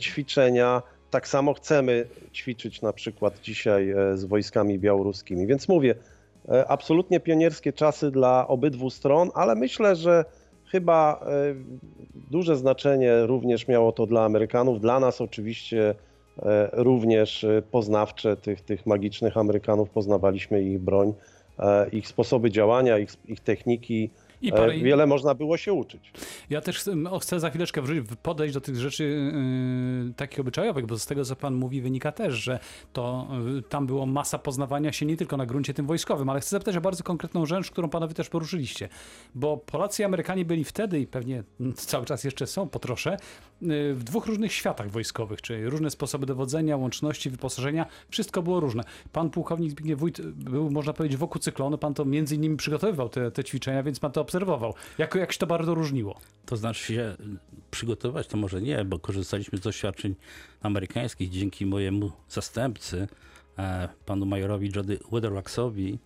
ćwiczenia. 0.00 0.82
Tak 1.10 1.28
samo 1.28 1.54
chcemy 1.54 2.06
ćwiczyć 2.34 2.82
na 2.82 2.92
przykład 2.92 3.40
dzisiaj 3.40 3.94
z 4.14 4.24
wojskami 4.24 4.78
białoruskimi, 4.78 5.46
więc 5.46 5.68
mówię, 5.68 5.94
absolutnie 6.68 7.20
pionierskie 7.20 7.72
czasy 7.72 8.10
dla 8.10 8.48
obydwu 8.48 8.90
stron, 8.90 9.30
ale 9.34 9.54
myślę, 9.54 9.96
że 9.96 10.24
chyba 10.72 11.20
e, 11.26 11.54
duże 12.30 12.56
znaczenie 12.56 13.26
również 13.26 13.68
miało 13.68 13.92
to 13.92 14.06
dla 14.06 14.24
Amerykanów, 14.24 14.80
dla 14.80 15.00
nas 15.00 15.20
oczywiście 15.20 15.94
e, 16.42 16.70
również 16.72 17.44
e, 17.44 17.62
poznawcze 17.70 18.36
tych, 18.36 18.60
tych 18.60 18.86
magicznych 18.86 19.36
Amerykanów, 19.36 19.90
poznawaliśmy 19.90 20.62
ich 20.62 20.78
broń, 20.78 21.14
e, 21.58 21.88
ich 21.88 22.08
sposoby 22.08 22.50
działania, 22.50 22.98
ich, 22.98 23.10
ich 23.28 23.40
techniki. 23.40 24.10
I 24.42 24.48
E, 24.48 24.52
parę, 24.52 24.78
Wiele 24.78 25.06
można 25.06 25.34
było 25.34 25.56
się 25.56 25.72
uczyć. 25.72 26.12
Ja 26.50 26.60
też 26.60 26.78
chcę, 26.78 26.94
o, 27.10 27.18
chcę 27.18 27.40
za 27.40 27.50
chwileczkę 27.50 27.82
wrócić, 27.82 28.06
podejść 28.22 28.54
do 28.54 28.60
tych 28.60 28.76
rzeczy 28.76 29.04
yy, 30.06 30.14
takich 30.14 30.40
obyczajowych, 30.40 30.86
bo 30.86 30.98
z 30.98 31.06
tego, 31.06 31.24
co 31.24 31.36
pan 31.36 31.54
mówi, 31.54 31.80
wynika 31.80 32.12
też, 32.12 32.34
że 32.34 32.58
to 32.92 33.28
yy, 33.54 33.62
tam 33.62 33.86
było 33.86 34.06
masa 34.06 34.38
poznawania 34.38 34.92
się 34.92 35.06
nie 35.06 35.16
tylko 35.16 35.36
na 35.36 35.46
gruncie 35.46 35.74
tym 35.74 35.86
wojskowym, 35.86 36.30
ale 36.30 36.40
chcę 36.40 36.50
zapytać 36.50 36.76
o 36.76 36.80
bardzo 36.80 37.04
konkretną 37.04 37.46
rzecz, 37.46 37.70
którą 37.70 37.88
panowie 37.88 38.14
też 38.14 38.28
poruszyliście. 38.28 38.88
Bo 39.34 39.56
Polacy 39.56 40.02
i 40.02 40.04
Amerykanie 40.04 40.44
byli 40.44 40.64
wtedy 40.64 41.00
i 41.00 41.06
pewnie 41.06 41.42
cały 41.74 42.06
czas 42.06 42.24
jeszcze 42.24 42.46
są 42.46 42.68
po 42.68 42.78
trosze 42.78 43.16
yy, 43.62 43.94
w 43.94 44.04
dwóch 44.04 44.26
różnych 44.26 44.52
światach 44.52 44.90
wojskowych, 44.90 45.42
czyli 45.42 45.66
różne 45.66 45.90
sposoby 45.90 46.26
dowodzenia, 46.26 46.76
łączności, 46.76 47.30
wyposażenia, 47.30 47.86
wszystko 48.10 48.42
było 48.42 48.60
różne. 48.60 48.82
Pan 49.12 49.30
pułkownik 49.30 49.70
Zbigniew 49.70 49.98
Wójt 49.98 50.20
był, 50.20 50.70
można 50.70 50.92
powiedzieć, 50.92 51.18
wokół 51.18 51.40
cyklonu, 51.40 51.78
pan 51.78 51.94
to 51.94 52.04
między 52.04 52.34
innymi 52.36 52.56
przygotowywał 52.56 53.08
te, 53.08 53.30
te 53.30 53.44
ćwiczenia, 53.44 53.82
więc 53.82 54.00
pan 54.00 54.12
to 54.12 54.20
obserwował. 54.32 54.74
Jak, 54.98 55.14
jak 55.14 55.32
się 55.32 55.38
to 55.38 55.46
bardzo 55.46 55.74
różniło? 55.74 56.20
To 56.46 56.56
znaczy 56.56 56.94
się 56.94 57.16
przygotować, 57.70 58.26
to 58.26 58.36
może 58.36 58.62
nie, 58.62 58.84
bo 58.84 58.98
korzystaliśmy 58.98 59.58
z 59.58 59.60
doświadczeń 59.60 60.14
amerykańskich 60.62 61.30
dzięki 61.30 61.66
mojemu 61.66 62.12
zastępcy, 62.28 63.08
e, 63.58 63.88
panu 64.06 64.26
majorowi 64.26 64.70
Jody 64.76 64.98
Weatherwaxowi. 65.12 65.98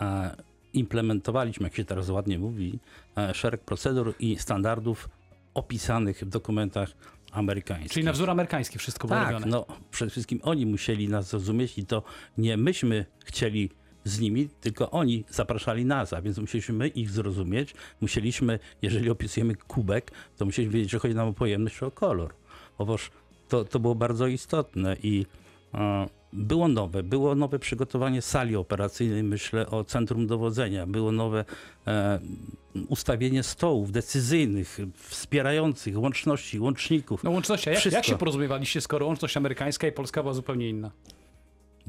E, 0.00 0.36
implementowaliśmy, 0.72 1.66
jak 1.66 1.76
się 1.76 1.84
teraz 1.84 2.08
ładnie 2.10 2.38
mówi, 2.38 2.78
e, 3.16 3.34
szereg 3.34 3.60
procedur 3.60 4.14
i 4.18 4.36
standardów 4.38 5.08
opisanych 5.54 6.18
w 6.20 6.28
dokumentach 6.28 6.90
amerykańskich. 7.32 7.92
Czyli 7.92 8.04
na 8.04 8.12
wzór 8.12 8.30
amerykański 8.30 8.78
wszystko 8.78 9.08
było 9.08 9.20
Tak, 9.20 9.32
robione. 9.32 9.50
no 9.50 9.66
przede 9.90 10.10
wszystkim 10.10 10.40
oni 10.42 10.66
musieli 10.66 11.08
nas 11.08 11.28
zrozumieć 11.28 11.78
i 11.78 11.86
to 11.86 12.02
nie 12.38 12.56
myśmy 12.56 13.06
chcieli 13.24 13.70
z 14.04 14.20
nimi, 14.20 14.48
tylko 14.60 14.90
oni 14.90 15.24
zapraszali 15.28 15.84
nas, 15.84 16.12
a 16.12 16.22
więc 16.22 16.38
musieliśmy 16.38 16.74
my 16.74 16.88
ich 16.88 17.10
zrozumieć. 17.10 17.74
Musieliśmy, 18.00 18.58
jeżeli 18.82 19.10
opisujemy 19.10 19.54
kubek, 19.54 20.10
to 20.36 20.44
musieliśmy 20.44 20.74
wiedzieć, 20.74 20.90
że 20.90 20.98
chodzi 20.98 21.14
nam 21.14 21.28
o 21.28 21.32
pojemność 21.32 21.76
czy 21.76 21.86
o 21.86 21.90
kolor. 21.90 22.34
Otóż 22.78 23.10
to, 23.48 23.64
to 23.64 23.80
było 23.80 23.94
bardzo 23.94 24.26
istotne 24.26 24.96
i 25.02 25.26
E, 25.74 26.08
Było 26.32 26.68
nowe, 26.68 27.02
było 27.02 27.34
nowe 27.34 27.58
przygotowanie 27.58 28.22
sali 28.22 28.56
operacyjnej, 28.56 29.22
myślę 29.22 29.66
o 29.66 29.84
centrum 29.84 30.26
dowodzenia, 30.26 30.86
było 30.86 31.12
nowe 31.12 31.44
e, 31.86 32.20
ustawienie 32.88 33.42
stołów 33.42 33.92
decyzyjnych, 33.92 34.78
wspierających, 34.94 35.98
łączności, 35.98 36.60
łączników. 36.60 37.24
No 37.24 37.30
łączność, 37.30 37.68
a 37.68 37.70
jak, 37.70 37.92
jak 37.92 38.04
się 38.04 38.18
porozumiewaliście, 38.18 38.80
skoro 38.80 39.06
łączność 39.06 39.36
amerykańska 39.36 39.86
i 39.86 39.92
polska 39.92 40.22
była 40.22 40.34
zupełnie 40.34 40.68
inna? 40.68 40.90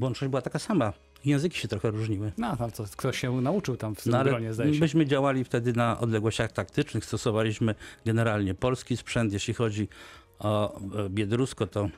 Łączność 0.00 0.30
była 0.30 0.42
taka 0.42 0.58
sama, 0.58 0.92
języki 1.24 1.58
się 1.58 1.68
trochę 1.68 1.90
różniły. 1.90 2.32
No, 2.38 2.56
tam 2.56 2.70
to 2.70 2.84
ktoś 2.96 3.18
się 3.20 3.40
nauczył 3.40 3.76
tam 3.76 3.94
w 3.94 4.02
tym 4.02 4.12
No, 4.12 4.24
gronie, 4.24 4.54
zdaje 4.54 4.74
się. 4.74 4.80
myśmy 4.80 5.06
działali 5.06 5.44
wtedy 5.44 5.72
na 5.72 6.00
odległościach 6.00 6.52
taktycznych, 6.52 7.04
stosowaliśmy 7.04 7.74
generalnie 8.06 8.54
polski 8.54 8.96
sprzęt. 8.96 9.32
Jeśli 9.32 9.54
chodzi 9.54 9.88
o 10.38 10.80
e, 10.80 11.08
Biedrusko, 11.10 11.66
to 11.66 11.88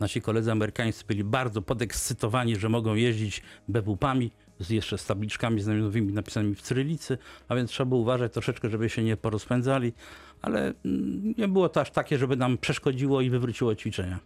nasi 0.00 0.20
koledzy 0.22 0.52
amerykańscy 0.52 1.04
byli 1.08 1.24
bardzo 1.24 1.62
podekscytowani, 1.62 2.56
że 2.56 2.68
mogą 2.68 2.94
jeździć 2.94 3.42
BWP-ami, 3.68 4.30
z 4.60 4.70
jeszcze 4.70 4.98
z 4.98 5.06
tabliczkami 5.06 5.60
znamionowymi 5.60 6.12
napisanymi 6.12 6.54
w 6.54 6.62
cyrylicy, 6.62 7.18
a 7.48 7.54
więc 7.54 7.70
trzeba 7.70 7.88
było 7.88 8.00
uważać 8.00 8.32
troszeczkę, 8.32 8.70
żeby 8.70 8.88
się 8.90 9.02
nie 9.02 9.16
porozpędzali, 9.16 9.92
ale 10.46 10.74
mm, 10.84 11.34
nie 11.38 11.48
było 11.48 11.68
to 11.68 11.80
aż 11.80 11.90
takie, 11.90 12.18
żeby 12.18 12.36
nam 12.36 12.58
przeszkodziło 12.58 13.20
i 13.20 13.30
wywróciło 13.30 13.74
ćwiczenia. 13.74 14.18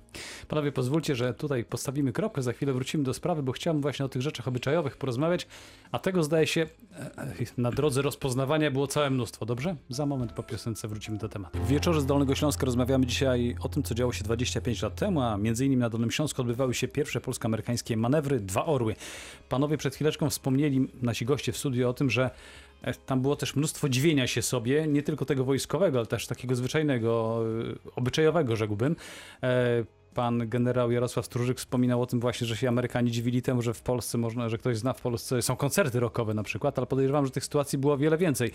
Panowie, 0.49 0.73
pozwólcie, 0.73 1.17
że 1.17 1.35
tutaj 1.35 1.65
postawimy 1.65 2.13
kropkę, 2.13 2.43
za 2.43 2.53
chwilę 2.53 2.73
wrócimy 2.73 3.05
do 3.05 3.15
sprawy, 3.15 3.43
bo 3.43 3.53
chciałem 3.53 3.81
właśnie 3.81 4.05
o 4.05 4.09
tych 4.09 4.23
rzeczach 4.23 4.49
obyczajowych 4.49 4.97
porozmawiać, 4.97 5.47
a 5.93 5.99
tego 5.99 6.25
zdaje 6.25 6.47
się 6.47 6.61
e, 6.61 7.17
e, 7.19 7.27
na 7.59 7.71
drodze 7.71 8.03
rozpoznawania 8.03 8.71
było 8.71 8.87
całe 8.87 9.11
mnóstwo, 9.11 9.47
dobrze? 9.47 9.77
Za 9.89 10.07
moment 10.07 10.33
po 10.33 10.43
piosence 10.43 10.89
wrócimy 10.89 11.19
do 11.19 11.29
tematu. 11.29 11.59
W 11.59 11.69
wieczorze 11.69 12.01
z 12.01 12.07
Dolnego 12.07 12.35
Śląska 12.35 12.67
rozmawiamy 12.67 13.07
dzisiaj 13.07 13.57
o 13.61 13.69
tym, 13.69 13.83
co 13.83 13.95
działo 13.95 14.13
się 14.13 14.25
25 14.25 14.83
lat 14.83 14.95
temu, 14.95 15.23
a 15.23 15.37
między 15.37 15.67
innymi 15.67 15.81
na 15.81 15.91
Dolnym 15.91 16.11
Śląsku 16.11 16.43
odbywały 16.43 16.75
się 16.75 16.89
pierwsze 16.89 17.21
polsko-amerykańskie 17.21 17.97
manewry, 17.97 18.41
dwa 18.41 18.67
orły. 18.67 18.95
Panowie 19.49 19.77
przed 19.77 19.95
chwileczką 19.95 20.31
wspomnieli, 20.31 20.89
nasi 21.03 21.25
goście 21.25 21.53
w 21.53 21.57
studiu 21.57 21.89
o 21.89 21.93
tym, 21.93 22.11
że 22.11 22.31
tam 23.07 23.23
było 23.23 23.37
też 23.37 23.57
mnóstwo 23.57 23.89
dziwienia 23.89 24.27
się 24.27 24.43
sobie, 24.43 24.87
nie 24.87 25.03
tylko 25.03 25.25
tego 25.25 25.45
wojskowego, 25.45 25.99
ale 25.99 26.07
też 26.07 26.27
takiego 26.27 26.55
zwyczajnego, 26.55 27.43
e, 27.71 27.91
obyczajowego, 27.97 28.57
rzekłbym. 28.57 28.97
E, 29.43 29.85
Pan 30.15 30.49
generał 30.49 30.91
Jarosław 30.91 31.27
Stróżyk 31.27 31.59
wspominał 31.59 32.03
o 32.03 32.07
tym 32.07 32.21
właśnie, 32.21 32.47
że 32.47 32.57
się 32.57 32.69
Amerykanie 32.69 33.11
dziwili 33.11 33.43
temu, 33.43 33.63
że 33.63 33.75
w 33.75 33.83
Polsce 33.83 34.19
można, 34.19 34.49
że 34.49 34.59
ktoś 34.59 34.79
zna 34.79 34.93
w 34.93 35.01
Polsce, 35.01 35.43
są 35.43 35.57
koncerty 35.57 36.01
rockowe 36.01 36.35
na 36.35 36.43
przykład, 36.43 36.79
ale 36.79 36.87
podejrzewam, 36.87 37.27
że 37.27 37.33
tych 37.33 37.45
sytuacji 37.45 37.79
było 37.79 37.99
wiele 37.99 38.19
więcej. 38.19 38.51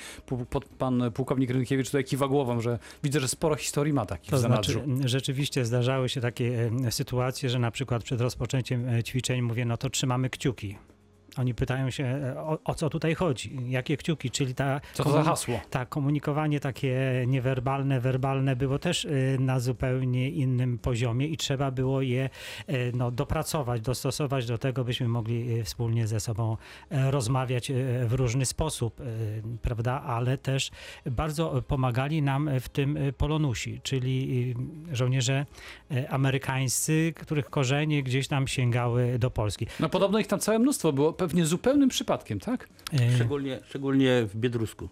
Pan 0.77 1.11
pułkownik 1.11 1.49
Rynkiewicz 1.49 1.87
tutaj 1.87 2.03
kiwa 2.03 2.27
głową, 2.27 2.61
że 2.61 2.79
widzę, 3.03 3.19
że 3.19 3.27
sporo 3.27 3.55
historii 3.55 3.93
ma 3.93 4.05
takich 4.05 4.31
To 4.31 4.37
w 4.37 4.39
znaczy, 4.39 4.81
rzeczywiście 5.05 5.65
zdarzały 5.65 6.09
się 6.09 6.21
takie 6.21 6.71
e, 6.85 6.91
sytuacje, 6.91 7.49
że 7.49 7.59
na 7.59 7.71
przykład 7.71 8.03
przed 8.03 8.21
rozpoczęciem 8.21 8.89
e, 8.89 9.03
ćwiczeń 9.03 9.41
mówię, 9.41 9.65
no 9.65 9.77
to 9.77 9.89
trzymamy 9.89 10.29
kciuki. 10.29 10.77
Oni 11.37 11.53
pytają 11.53 11.89
się, 11.89 12.03
e, 12.03 12.39
o, 12.39 12.59
o 12.63 12.75
co 12.75 12.89
tutaj 12.89 13.15
chodzi, 13.15 13.57
jakie 13.69 13.97
kciuki, 13.97 14.31
czyli 14.31 14.55
ta, 14.55 14.81
Co 14.93 15.03
to 15.03 15.11
za 15.11 15.23
hasło? 15.23 15.59
tak, 15.69 15.89
komunikowanie 15.89 16.59
takie 16.59 17.23
niewerbalne, 17.27 17.99
werbalne 17.99 18.55
było 18.55 18.79
też 18.79 19.05
y, 19.05 19.37
na 19.39 19.59
zupełnie 19.59 20.29
innym 20.29 20.77
poziomie 20.77 21.27
i 21.27 21.37
trzeba 21.37 21.71
było 21.71 22.01
je 22.01 22.29
y, 22.69 22.91
no, 22.95 23.11
dopracować, 23.11 23.81
dostosować 23.81 24.45
do 24.45 24.57
tego, 24.57 24.83
byśmy 24.83 25.07
mogli 25.07 25.63
wspólnie 25.63 26.07
ze 26.07 26.19
sobą 26.19 26.57
e, 26.89 27.11
rozmawiać 27.11 27.71
w 28.05 28.13
różny 28.13 28.45
sposób, 28.45 29.01
prawda, 29.61 30.01
ale 30.01 30.37
też 30.37 30.71
bardzo 31.05 31.61
pomagali 31.67 32.21
nam 32.21 32.49
w 32.59 32.69
tym 32.69 32.97
polonusi, 33.17 33.81
czyli 33.83 34.55
żołnierze 34.91 35.45
amerykańscy, 36.09 37.13
których 37.15 37.49
korzenie 37.49 38.03
gdzieś 38.03 38.27
tam 38.27 38.47
sięgały 38.47 39.19
do 39.19 39.31
Polski. 39.31 39.67
No 39.79 39.89
podobno 39.89 40.19
ich 40.19 40.27
tam 40.27 40.39
całe 40.39 40.59
mnóstwo 40.59 40.93
było, 40.93 41.13
pewnie 41.27 41.45
zupełnym 41.45 41.89
przypadkiem, 41.89 42.39
tak? 42.39 42.69
Y, 42.93 43.15
Szczególnie, 43.15 43.59
szczególnie 43.69 44.25
w 44.25 44.35
Biedrusku, 44.35 44.89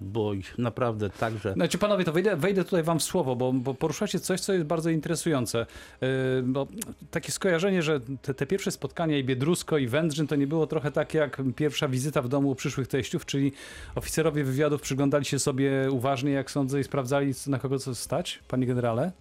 bo 0.00 0.34
ich 0.34 0.58
naprawdę 0.58 1.10
także... 1.10 1.52
Znaczy 1.52 1.78
panowie, 1.78 2.04
to 2.04 2.12
wejdę, 2.12 2.36
wejdę 2.36 2.64
tutaj 2.64 2.82
wam 2.82 2.98
w 2.98 3.02
słowo, 3.02 3.36
bo, 3.36 3.52
bo 3.52 3.74
poruszacie 3.74 4.20
coś, 4.20 4.40
co 4.40 4.52
jest 4.52 4.64
bardzo 4.64 4.90
interesujące. 4.90 5.66
Yy, 6.00 6.08
bo 6.42 6.66
takie 7.10 7.32
skojarzenie, 7.32 7.82
że 7.82 8.00
te, 8.22 8.34
te 8.34 8.46
pierwsze 8.46 8.70
spotkania 8.70 9.18
i 9.18 9.24
Biedrusko 9.24 9.78
i 9.78 9.86
Wędrzyn 9.86 10.26
to 10.26 10.36
nie 10.36 10.46
było 10.46 10.66
trochę 10.66 10.92
tak 10.92 11.14
jak 11.14 11.42
pierwsza 11.56 11.88
wizyta 11.88 12.22
w 12.22 12.28
domu 12.28 12.54
przyszłych 12.54 12.88
teściów, 12.88 13.26
czyli 13.26 13.52
oficerowie 13.94 14.44
wywiadów 14.44 14.80
przyglądali 14.80 15.24
się 15.24 15.38
sobie 15.38 15.88
uważnie, 15.90 16.30
jak 16.32 16.50
sądzę, 16.50 16.80
i 16.80 16.84
sprawdzali 16.84 17.34
co- 17.34 17.50
na 17.50 17.58
kogo 17.58 17.78
co 17.78 17.94
stać, 17.94 18.42
panie 18.48 18.66
generale? 18.66 19.12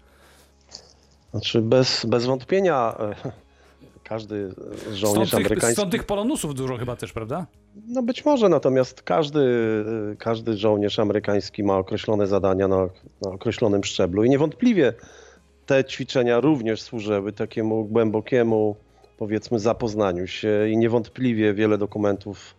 Znaczy 1.32 1.62
bez, 1.62 2.06
bez 2.06 2.26
wątpienia 2.26 2.96
e, 3.00 3.45
każdy 4.10 4.50
żołnierz 4.94 5.28
Stąd 5.28 5.30
tych, 5.30 5.34
amerykański... 5.34 5.74
stąd 5.74 5.92
tych 5.92 6.04
polonusów 6.04 6.56
dużo 6.56 6.78
chyba 6.78 6.96
też, 6.96 7.14
prawda? 7.14 7.46
No 7.88 8.04
być 8.04 8.26
może, 8.26 8.50
natomiast 8.50 9.02
każdy, 9.02 9.46
każdy 10.20 10.58
żołnierz 10.58 11.00
amerykański 11.00 11.64
ma 11.64 11.78
określone 11.78 12.28
zadania 12.28 12.68
na, 12.68 12.90
na 13.22 13.32
określonym 13.32 13.84
szczeblu 13.84 14.24
i 14.24 14.30
niewątpliwie 14.30 14.94
te 15.66 15.86
ćwiczenia 15.86 16.40
również 16.40 16.82
służyły 16.82 17.34
takiemu 17.34 17.86
głębokiemu, 17.86 18.76
powiedzmy, 19.18 19.60
zapoznaniu 19.60 20.28
się 20.28 20.70
i 20.70 20.78
niewątpliwie 20.78 21.54
wiele 21.54 21.78
dokumentów 21.78 22.56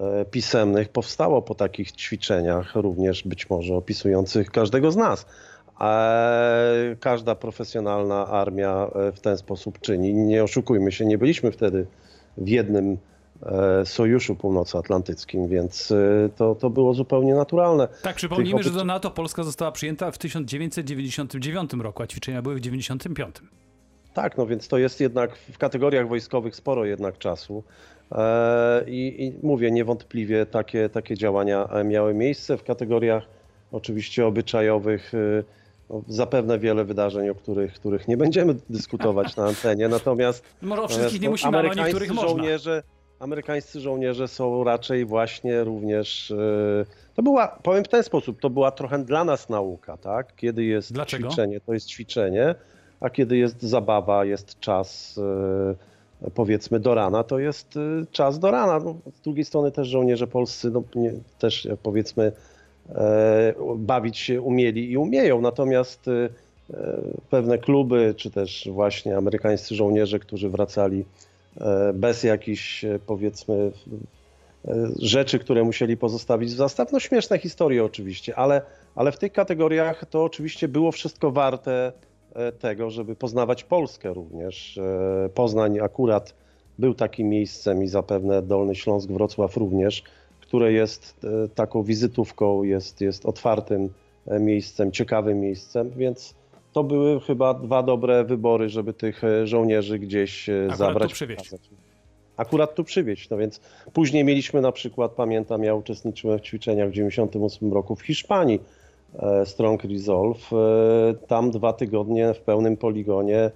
e, 0.00 0.24
pisemnych 0.24 0.88
powstało 0.88 1.42
po 1.42 1.54
takich 1.54 1.92
ćwiczeniach, 1.92 2.74
również 2.74 3.22
być 3.22 3.50
może 3.50 3.74
opisujących 3.74 4.50
każdego 4.50 4.92
z 4.92 4.96
nas. 4.96 5.26
Każda 7.00 7.34
profesjonalna 7.34 8.26
armia 8.26 8.90
e, 8.94 9.12
w 9.12 9.20
ten 9.20 9.36
sposób 9.36 9.80
czyni. 9.80 10.14
Nie 10.14 10.44
oszukujmy 10.44 10.92
się, 10.92 11.06
nie 11.06 11.18
byliśmy 11.18 11.52
wtedy 11.52 11.86
w 12.36 12.48
jednym 12.48 12.98
e, 13.42 13.86
Sojuszu 13.86 14.36
Północnoatlantyckim, 14.36 15.48
więc 15.48 15.90
e, 15.90 16.28
to, 16.36 16.54
to 16.54 16.70
było 16.70 16.94
zupełnie 16.94 17.34
naturalne. 17.34 17.88
Tak, 18.02 18.16
przypomnijmy, 18.16 18.62
że 18.62 18.70
do 18.70 18.84
NATO 18.84 19.10
Polska 19.10 19.42
została 19.42 19.72
przyjęta 19.72 20.10
w 20.10 20.18
1999 20.18 21.72
roku, 21.72 22.02
a 22.02 22.06
ćwiczenia 22.06 22.42
były 22.42 22.54
w 22.54 22.60
1995. 22.60 23.50
Tak, 24.14 24.36
no 24.36 24.46
więc 24.46 24.68
to 24.68 24.78
jest 24.78 25.00
jednak 25.00 25.36
w 25.36 25.58
kategoriach 25.58 26.08
wojskowych 26.08 26.56
sporo 26.56 26.84
jednak 26.84 27.18
czasu. 27.18 27.62
I, 28.86 29.14
I 29.18 29.46
mówię, 29.46 29.70
niewątpliwie 29.70 30.46
takie, 30.46 30.88
takie 30.88 31.14
działania 31.14 31.68
miały 31.84 32.14
miejsce 32.14 32.56
w 32.56 32.64
kategoriach 32.64 33.22
oczywiście 33.72 34.26
obyczajowych. 34.26 35.12
No, 35.90 36.02
Zapewne 36.08 36.58
wiele 36.58 36.84
wydarzeń, 36.84 37.28
o 37.28 37.34
których, 37.34 37.74
których 37.74 38.08
nie 38.08 38.16
będziemy 38.16 38.54
dyskutować 38.70 39.36
na 39.36 39.44
antenie, 39.46 39.88
natomiast 39.98 40.44
Może 40.62 40.82
o 40.82 40.88
wszystkich 40.88 41.20
nie 41.20 41.26
no, 41.28 41.30
musimy, 41.30 41.58
ale 41.58 41.70
o 41.70 41.74
niektórych 41.74 42.10
można. 42.14 42.28
żołnierze, 42.30 42.82
Amerykańscy 43.18 43.80
żołnierze 43.80 44.28
są 44.28 44.64
raczej 44.64 45.04
właśnie 45.04 45.64
również. 45.64 46.30
e, 46.30 46.86
To 47.14 47.22
była, 47.22 47.48
powiem 47.62 47.84
w 47.84 47.88
ten 47.88 48.02
sposób, 48.02 48.40
to 48.40 48.50
była 48.50 48.70
trochę 48.70 48.98
dla 49.04 49.24
nas 49.24 49.48
nauka, 49.48 49.96
tak? 49.96 50.36
Kiedy 50.36 50.64
jest 50.64 50.92
Dlaczego? 50.92 51.28
ćwiczenie, 51.28 51.60
to 51.60 51.72
jest 51.74 51.86
ćwiczenie, 51.88 52.54
a 53.00 53.10
kiedy 53.10 53.36
jest 53.36 53.62
zabawa, 53.62 54.24
jest 54.24 54.60
czas. 54.60 55.18
e, 55.18 56.30
Powiedzmy 56.34 56.80
do 56.80 56.94
rana, 56.94 57.24
to 57.24 57.38
jest 57.38 57.76
e, 57.76 57.80
czas 58.12 58.38
do 58.38 58.50
rana. 58.50 58.78
No, 58.84 58.94
z 59.16 59.20
drugiej 59.20 59.44
strony 59.44 59.70
też 59.70 59.88
żołnierze 59.88 60.26
polscy 60.26 60.70
no, 60.70 60.82
nie, 60.94 61.12
też 61.38 61.68
powiedzmy 61.82 62.32
bawić 63.76 64.18
się 64.18 64.42
umieli 64.42 64.90
i 64.90 64.96
umieją, 64.96 65.40
natomiast 65.40 66.08
e, 66.08 66.28
e, 66.74 67.00
pewne 67.30 67.58
kluby, 67.58 68.14
czy 68.16 68.30
też 68.30 68.68
właśnie 68.72 69.16
amerykańscy 69.16 69.74
żołnierze, 69.74 70.18
którzy 70.18 70.48
wracali 70.48 71.04
e, 71.60 71.92
bez 71.92 72.22
jakichś 72.22 72.84
e, 72.84 72.98
powiedzmy 73.06 73.72
e, 74.68 74.74
rzeczy, 74.98 75.38
które 75.38 75.64
musieli 75.64 75.96
pozostawić 75.96 76.50
w 76.50 76.56
zastaw. 76.56 76.92
No 76.92 77.00
śmieszne 77.00 77.38
historie 77.38 77.84
oczywiście, 77.84 78.36
ale, 78.36 78.62
ale 78.94 79.12
w 79.12 79.18
tych 79.18 79.32
kategoriach 79.32 80.04
to 80.10 80.24
oczywiście 80.24 80.68
było 80.68 80.92
wszystko 80.92 81.30
warte 81.30 81.92
e, 82.34 82.52
tego, 82.52 82.90
żeby 82.90 83.16
poznawać 83.16 83.64
Polskę 83.64 84.14
również. 84.14 84.78
E, 84.78 85.28
Poznań 85.34 85.80
akurat 85.80 86.34
był 86.78 86.94
takim 86.94 87.28
miejscem 87.28 87.82
i 87.82 87.88
zapewne 87.88 88.42
Dolny 88.42 88.74
Śląsk, 88.74 89.08
Wrocław 89.08 89.56
również, 89.56 90.02
które 90.50 90.72
jest 90.72 91.24
e, 91.24 91.48
taką 91.48 91.82
wizytówką, 91.82 92.62
jest, 92.62 93.00
jest 93.00 93.26
otwartym 93.26 93.88
e, 94.26 94.40
miejscem, 94.40 94.92
ciekawym 94.92 95.40
miejscem, 95.40 95.90
więc 95.90 96.34
to 96.72 96.84
były 96.84 97.20
chyba 97.20 97.54
dwa 97.54 97.82
dobre 97.82 98.24
wybory, 98.24 98.68
żeby 98.68 98.92
tych 98.92 99.24
e, 99.24 99.46
żołnierzy 99.46 99.98
gdzieś 99.98 100.48
Akurat 100.48 100.78
zabrać. 100.78 101.08
tu 101.10 101.14
przywieźć. 101.14 101.50
Akurat 102.36 102.74
tu 102.74 102.84
przywieźć, 102.84 103.30
no 103.30 103.36
więc 103.36 103.60
później 103.92 104.24
mieliśmy 104.24 104.60
na 104.60 104.72
przykład, 104.72 105.12
pamiętam, 105.12 105.64
ja 105.64 105.74
uczestniczyłem 105.74 106.38
w 106.38 106.42
ćwiczeniach 106.42 106.88
w 106.88 106.92
98 106.92 107.72
roku 107.72 107.96
w 107.96 108.02
Hiszpanii, 108.02 108.60
Strong 109.44 109.84
Resolve. 109.84 110.50
Tam 111.26 111.50
dwa 111.50 111.72
tygodnie 111.72 112.34
w 112.34 112.40
pełnym 112.40 112.76
poligonie 112.76 113.50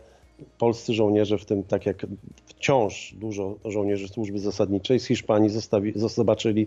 polscy 0.58 0.94
żołnierze, 0.94 1.38
w 1.38 1.44
tym 1.44 1.62
tak 1.62 1.86
jak 1.86 2.06
wciąż 2.46 3.14
dużo 3.16 3.54
żołnierzy 3.64 4.08
służby 4.08 4.38
zasadniczej 4.38 5.00
z 5.00 5.06
Hiszpanii 5.06 5.50
zostawi, 5.50 5.92
zobaczyli 5.96 6.66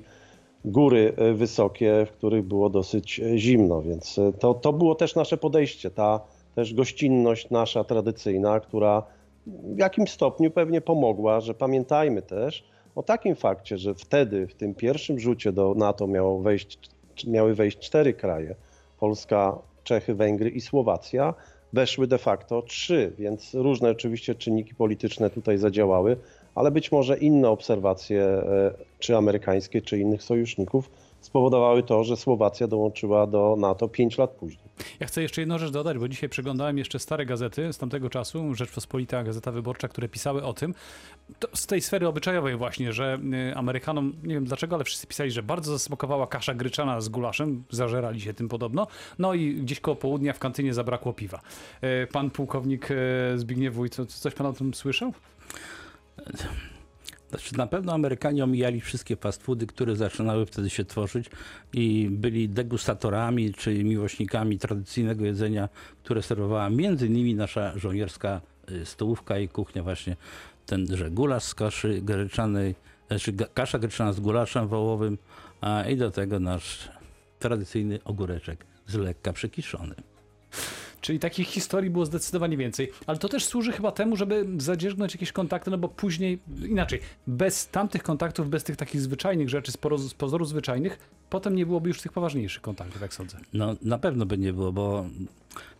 góry 0.65 1.13
e, 1.17 1.33
wysokie, 1.33 2.05
w 2.05 2.11
których 2.11 2.43
było 2.43 2.69
dosyć 2.69 3.19
e, 3.19 3.37
zimno, 3.37 3.81
więc 3.81 4.19
e, 4.19 4.33
to, 4.33 4.53
to 4.53 4.73
było 4.73 4.95
też 4.95 5.15
nasze 5.15 5.37
podejście, 5.37 5.91
ta 5.91 6.19
też 6.55 6.73
gościnność 6.73 7.49
nasza 7.49 7.83
tradycyjna, 7.83 8.59
która 8.59 9.03
w 9.47 9.77
jakimś 9.77 10.11
stopniu 10.11 10.51
pewnie 10.51 10.81
pomogła, 10.81 11.41
że 11.41 11.53
pamiętajmy 11.53 12.21
też 12.21 12.63
o 12.95 13.03
takim 13.03 13.35
fakcie, 13.35 13.77
że 13.77 13.95
wtedy 13.95 14.47
w 14.47 14.53
tym 14.53 14.75
pierwszym 14.75 15.19
rzucie 15.19 15.51
do 15.51 15.73
NATO 15.77 16.07
miało 16.07 16.39
wejść, 16.39 16.79
miały 17.27 17.55
wejść 17.55 17.77
cztery 17.77 18.13
kraje: 18.13 18.55
Polska, 18.99 19.57
Czechy, 19.83 20.15
Węgry 20.15 20.49
i 20.49 20.61
Słowacja. 20.61 21.33
Weszły 21.73 22.07
de 22.07 22.17
facto 22.17 22.61
trzy, 22.61 23.11
więc 23.19 23.53
różne 23.53 23.89
oczywiście 23.89 24.35
czynniki 24.35 24.75
polityczne 24.75 25.29
tutaj 25.29 25.57
zadziałały, 25.57 26.17
ale 26.55 26.71
być 26.71 26.91
może 26.91 27.17
inne 27.17 27.49
obserwacje, 27.49 28.23
e, 28.23 28.73
czy 28.99 29.17
amerykańskie, 29.17 29.81
czy 29.81 29.99
innych 29.99 30.23
sojuszników, 30.23 30.89
spowodowały 31.21 31.83
to, 31.83 32.03
że 32.03 32.17
Słowacja 32.17 32.67
dołączyła 32.67 33.27
do 33.27 33.55
NATO 33.59 33.87
pięć 33.87 34.17
lat 34.17 34.31
później. 34.31 34.67
Ja 34.99 35.07
chcę 35.07 35.21
jeszcze 35.21 35.41
jedną 35.41 35.57
rzecz 35.57 35.71
dodać, 35.71 35.97
bo 35.97 36.07
dzisiaj 36.07 36.29
przeglądałem 36.29 36.77
jeszcze 36.77 36.99
stare 36.99 37.25
gazety 37.25 37.73
z 37.73 37.77
tamtego 37.77 38.09
czasu, 38.09 38.53
Rzeczpospolita, 38.55 39.23
Gazeta 39.23 39.51
Wyborcza, 39.51 39.87
które 39.87 40.09
pisały 40.09 40.43
o 40.43 40.53
tym, 40.53 40.73
z 41.53 41.65
tej 41.67 41.81
sfery 41.81 42.07
obyczajowej 42.07 42.55
właśnie, 42.55 42.93
że 42.93 43.17
y, 43.51 43.55
Amerykanom, 43.55 44.13
nie 44.23 44.33
wiem 44.33 44.45
dlaczego, 44.45 44.75
ale 44.75 44.83
wszyscy 44.85 45.07
pisali, 45.07 45.31
że 45.31 45.43
bardzo 45.43 45.71
zasmakowała 45.71 46.27
kasza 46.27 46.53
gryczana 46.53 47.01
z 47.01 47.09
gulaszem, 47.09 47.63
zażerali 47.69 48.21
się 48.21 48.33
tym 48.33 48.49
podobno, 48.49 48.87
no 49.19 49.33
i 49.33 49.53
gdzieś 49.55 49.79
koło 49.79 49.95
południa 49.95 50.33
w 50.33 50.39
kantynie 50.39 50.73
zabrakło 50.73 51.13
piwa. 51.13 51.41
Y, 52.03 52.07
Pan 52.11 52.29
pułkownik 52.29 52.91
y, 52.91 52.95
Zbigniew 53.35 53.73
Wójt, 53.73 53.95
co- 53.95 54.05
coś 54.05 54.33
pan 54.33 54.47
o 54.47 54.53
tym 54.53 54.73
słyszał? 54.73 55.13
Znaczy, 57.29 57.57
na 57.57 57.67
pewno 57.67 57.93
Amerykanie 57.93 58.43
omijali 58.43 58.81
wszystkie 58.81 59.15
fast 59.15 59.43
foody, 59.43 59.67
które 59.67 59.95
zaczynały 59.95 60.45
wtedy 60.45 60.69
się 60.69 60.85
tworzyć 60.85 61.29
i 61.73 62.07
byli 62.11 62.49
degustatorami 62.49 63.53
czy 63.53 63.83
miłośnikami 63.83 64.59
tradycyjnego 64.59 65.25
jedzenia, 65.25 65.69
które 66.03 66.21
serwowała 66.21 66.69
między 66.69 67.07
innymi 67.07 67.35
nasza 67.35 67.79
żołnierska 67.79 68.41
y, 68.71 68.85
stołówka 68.85 69.39
i 69.39 69.47
kuchnia 69.47 69.83
właśnie 69.83 70.15
tenże 70.65 71.11
gulasz 71.11 71.43
z 71.43 71.55
kaszy 71.55 72.01
gryczanej, 72.01 72.75
znaczy 73.07 73.33
kasza 73.53 73.79
gryczana 73.79 74.13
z 74.13 74.19
gulaszem 74.19 74.67
wołowym, 74.67 75.17
a 75.61 75.83
i 75.83 75.97
do 75.97 76.11
tego 76.11 76.39
nasz 76.39 76.89
tradycyjny 77.39 77.99
ogóreczek 78.03 78.65
z 78.87 78.95
lekka 78.95 79.33
przekiszony. 79.33 79.95
Czyli 81.01 81.19
takich 81.19 81.47
historii 81.47 81.89
było 81.89 82.05
zdecydowanie 82.05 82.57
więcej, 82.57 82.91
ale 83.07 83.17
to 83.17 83.29
też 83.29 83.45
służy 83.45 83.71
chyba 83.71 83.91
temu, 83.91 84.15
żeby 84.15 84.45
zadzierzgnąć 84.57 85.13
jakieś 85.13 85.31
kontakty, 85.31 85.71
no 85.71 85.77
bo 85.77 85.87
później, 85.87 86.39
inaczej, 86.69 86.99
bez 87.27 87.67
tamtych 87.67 88.03
kontaktów, 88.03 88.49
bez 88.49 88.63
tych 88.63 88.75
takich 88.75 89.01
zwyczajnych 89.01 89.49
rzeczy, 89.49 89.71
z, 89.71 89.77
porozu- 89.77 90.09
z 90.09 90.13
pozoru 90.13 90.45
zwyczajnych, 90.45 90.99
potem 91.29 91.55
nie 91.55 91.65
byłoby 91.65 91.89
już 91.89 92.01
tych 92.01 92.13
poważniejszych 92.13 92.61
kontaktów, 92.61 93.01
jak 93.01 93.13
sądzę. 93.13 93.37
No 93.53 93.75
na 93.81 93.97
pewno 93.97 94.25
by 94.25 94.37
nie 94.37 94.53
było, 94.53 94.71
bo 94.71 95.05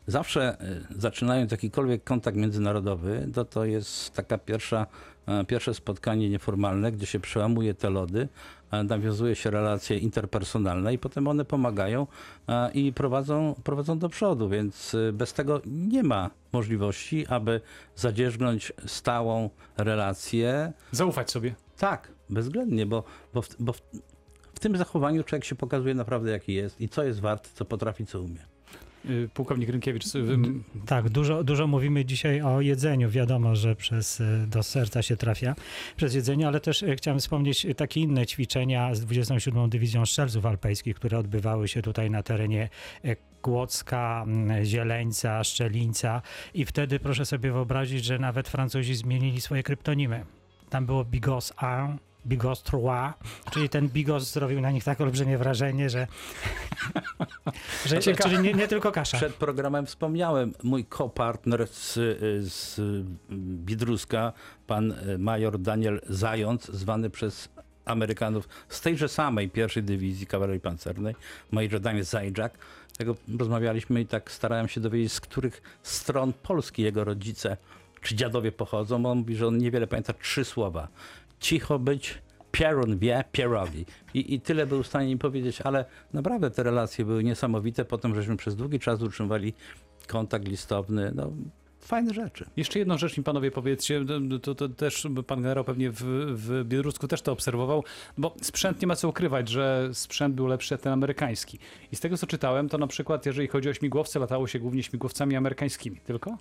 zawsze 0.08 0.58
y, 0.92 1.00
zaczynając 1.00 1.52
jakikolwiek 1.52 2.04
kontakt 2.04 2.38
międzynarodowy, 2.38 3.30
to 3.34 3.46
to 3.46 3.66
jest 3.66 4.14
taka 4.14 4.38
pierwsza, 4.38 4.88
e, 5.28 5.46
pierwsze 5.46 5.74
spotkanie 5.74 6.30
nieformalne, 6.30 6.92
gdzie 6.92 7.06
się 7.06 7.20
przełamuje 7.20 7.74
te 7.74 7.90
lody, 7.90 8.28
nawiązuje 8.72 9.36
się 9.36 9.50
relacje 9.50 9.98
interpersonalne 9.98 10.94
i 10.94 10.98
potem 10.98 11.28
one 11.28 11.46
pomagają 11.46 12.08
e, 12.48 12.72
i 12.72 12.94
prowadzą, 12.94 13.56
prowadzą 13.64 14.00
do 14.00 14.10
przodu, 14.10 14.50
więc 14.50 14.94
y, 14.94 15.14
bez 15.14 15.34
tego 15.34 15.62
nie 15.66 16.04
ma 16.04 16.30
możliwości, 16.54 17.28
aby 17.28 17.62
zadzierzgnąć 17.96 18.74
stałą 18.86 19.50
relację 19.78 20.74
Zaufać 20.92 21.32
sobie. 21.32 21.56
tak, 21.78 22.12
bezwzględnie, 22.30 22.86
bo, 22.86 23.04
bo, 23.34 23.42
w, 23.42 23.56
bo 23.60 23.74
w, 23.74 23.82
w 24.54 24.60
tym 24.60 24.78
zachowaniu 24.78 25.24
człowiek 25.24 25.46
się 25.46 25.56
pokazuje 25.56 25.96
naprawdę 25.96 26.32
jaki 26.32 26.54
jest 26.54 26.82
i 26.82 26.90
co 26.90 27.04
jest 27.04 27.20
wart, 27.20 27.50
co 27.54 27.66
potrafi, 27.66 28.06
co 28.06 28.22
umie. 28.22 28.57
Y, 29.06 29.30
Pułkownik 29.34 29.70
Rynkiewicz, 29.70 30.16
y, 30.16 30.38
Tak, 30.86 31.10
dużo, 31.10 31.44
dużo 31.44 31.68
mówimy 31.68 32.06
dzisiaj 32.06 32.42
o 32.42 32.62
jedzeniu. 32.62 33.10
Wiadomo, 33.10 33.56
że 33.56 33.76
przez, 33.76 34.22
e, 34.22 34.46
do 34.48 34.64
serca 34.64 35.02
się 35.02 35.18
trafia 35.18 35.56
przez 35.96 36.14
jedzenie, 36.14 36.48
ale 36.48 36.60
też 36.60 36.84
e, 36.84 36.96
chciałem 36.96 37.20
wspomnieć 37.20 37.68
takie 37.78 38.02
inne 38.02 38.26
ćwiczenia 38.26 38.96
z 38.96 39.02
27. 39.02 39.70
Dywizją 39.70 40.06
Strzelców 40.06 40.46
Alpejskich, 40.46 40.96
które 40.96 41.18
odbywały 41.18 41.68
się 41.68 41.82
tutaj 41.82 42.12
na 42.12 42.24
terenie 42.24 42.70
Kłodzka, 43.42 44.24
m, 44.28 44.66
Zieleńca, 44.66 45.44
Szczelińca 45.44 46.22
i 46.54 46.66
wtedy 46.66 47.00
proszę 47.00 47.26
sobie 47.26 47.52
wyobrazić, 47.52 48.06
że 48.06 48.20
nawet 48.20 48.50
Francuzi 48.50 48.96
zmienili 48.96 49.42
swoje 49.42 49.64
kryptonimy. 49.64 50.26
Tam 50.70 50.86
było 50.86 51.06
Bigos 51.06 51.54
1, 51.62 51.98
Bigos 52.28 52.64
3, 52.64 52.78
czyli 53.52 53.70
ten 53.70 53.90
Bigos 53.90 54.32
zrobił 54.32 54.62
na 54.62 54.72
nich 54.72 54.84
tak 54.84 55.02
olbrzymie 55.02 55.38
wrażenie, 55.38 55.90
że, 55.90 56.08
że 57.86 58.00
Ciekawe. 58.00 58.30
czyli 58.30 58.44
nie, 58.44 58.54
nie 58.54 58.68
tylko 58.68 58.92
kasza. 58.92 59.18
Przed 59.18 59.34
programem 59.34 59.86
wspomniałem, 59.86 60.54
mój 60.64 60.86
kopartner 60.86 61.68
z, 61.68 61.94
z 62.52 62.80
Bidruska, 63.40 64.34
pan 64.68 64.94
major 65.18 65.60
Daniel 65.60 66.02
Zając, 66.10 66.66
zwany 66.66 67.10
przez 67.10 67.50
Amerykanów 67.86 68.50
z 68.70 68.82
tejże 68.82 69.10
samej 69.10 69.50
pierwszej 69.50 69.84
dywizji 69.84 70.28
kawalerii 70.28 70.62
pancernej, 70.62 71.16
major 71.52 71.80
Daniel 71.80 72.04
Zajdżak. 72.04 72.58
Tego 72.98 73.16
rozmawialiśmy 73.40 74.02
i 74.02 74.06
tak 74.06 74.32
starałem 74.32 74.68
się 74.68 74.82
dowiedzieć, 74.82 75.14
z 75.14 75.20
których 75.20 75.62
stron 75.84 76.34
Polski 76.34 76.82
jego 76.82 77.04
rodzice 77.04 77.58
czy 78.02 78.16
dziadowie 78.16 78.52
pochodzą. 78.52 79.06
On 79.06 79.18
mówi, 79.18 79.36
że 79.36 79.48
on 79.48 79.58
niewiele 79.58 79.88
pamięta 79.88 80.14
trzy 80.14 80.46
słowa. 80.46 80.88
Cicho 81.40 81.80
być, 81.80 82.22
Pierun 82.52 82.98
wie, 82.98 83.24
pierogi. 83.32 83.86
I, 84.14 84.34
I 84.34 84.42
tyle 84.42 84.66
był 84.66 84.84
w 84.84 84.88
stanie 84.88 85.08
mi 85.08 85.18
powiedzieć, 85.18 85.62
ale 85.62 85.86
naprawdę 86.14 86.52
te 86.52 86.64
relacje 86.64 87.06
były 87.06 87.24
niesamowite. 87.24 87.86
Potem 87.86 88.16
żeśmy 88.16 88.38
przez 88.38 88.56
długi 88.56 88.80
czas 88.80 89.02
utrzymywali 89.02 89.54
kontakt 90.08 90.48
listowny. 90.48 91.12
No, 91.16 91.32
fajne 91.82 92.14
rzeczy. 92.14 92.46
Jeszcze 92.58 92.80
jedną 92.80 92.98
rzecz 92.98 93.18
mi 93.18 93.24
panowie 93.24 93.52
powiedzcie, 93.52 94.06
to, 94.06 94.40
to, 94.40 94.56
to 94.56 94.70
też 94.70 95.08
pan 95.28 95.42
generał 95.42 95.64
pewnie 95.64 95.92
w, 95.92 96.02
w 96.34 96.64
Białorusku 96.66 97.08
też 97.08 97.22
to 97.22 97.32
obserwował, 97.32 97.84
bo 98.18 98.36
sprzęt 98.42 98.82
nie 98.82 98.88
ma 98.88 98.96
co 98.96 99.10
ukrywać, 99.10 99.50
że 99.50 99.90
sprzęt 99.94 100.36
był 100.36 100.48
lepszy 100.48 100.78
ten 100.78 100.94
amerykański. 100.94 101.60
I 101.92 101.96
z 101.96 102.00
tego 102.00 102.18
co 102.18 102.28
czytałem, 102.28 102.70
to 102.70 102.78
na 102.78 102.88
przykład 102.88 103.26
jeżeli 103.26 103.48
chodzi 103.48 103.70
o 103.70 103.74
śmigłowce, 103.74 104.20
latało 104.20 104.48
się 104.48 104.60
głównie 104.60 104.84
śmigłowcami 104.84 105.36
amerykańskimi. 105.36 105.98
Tylko? 106.06 106.38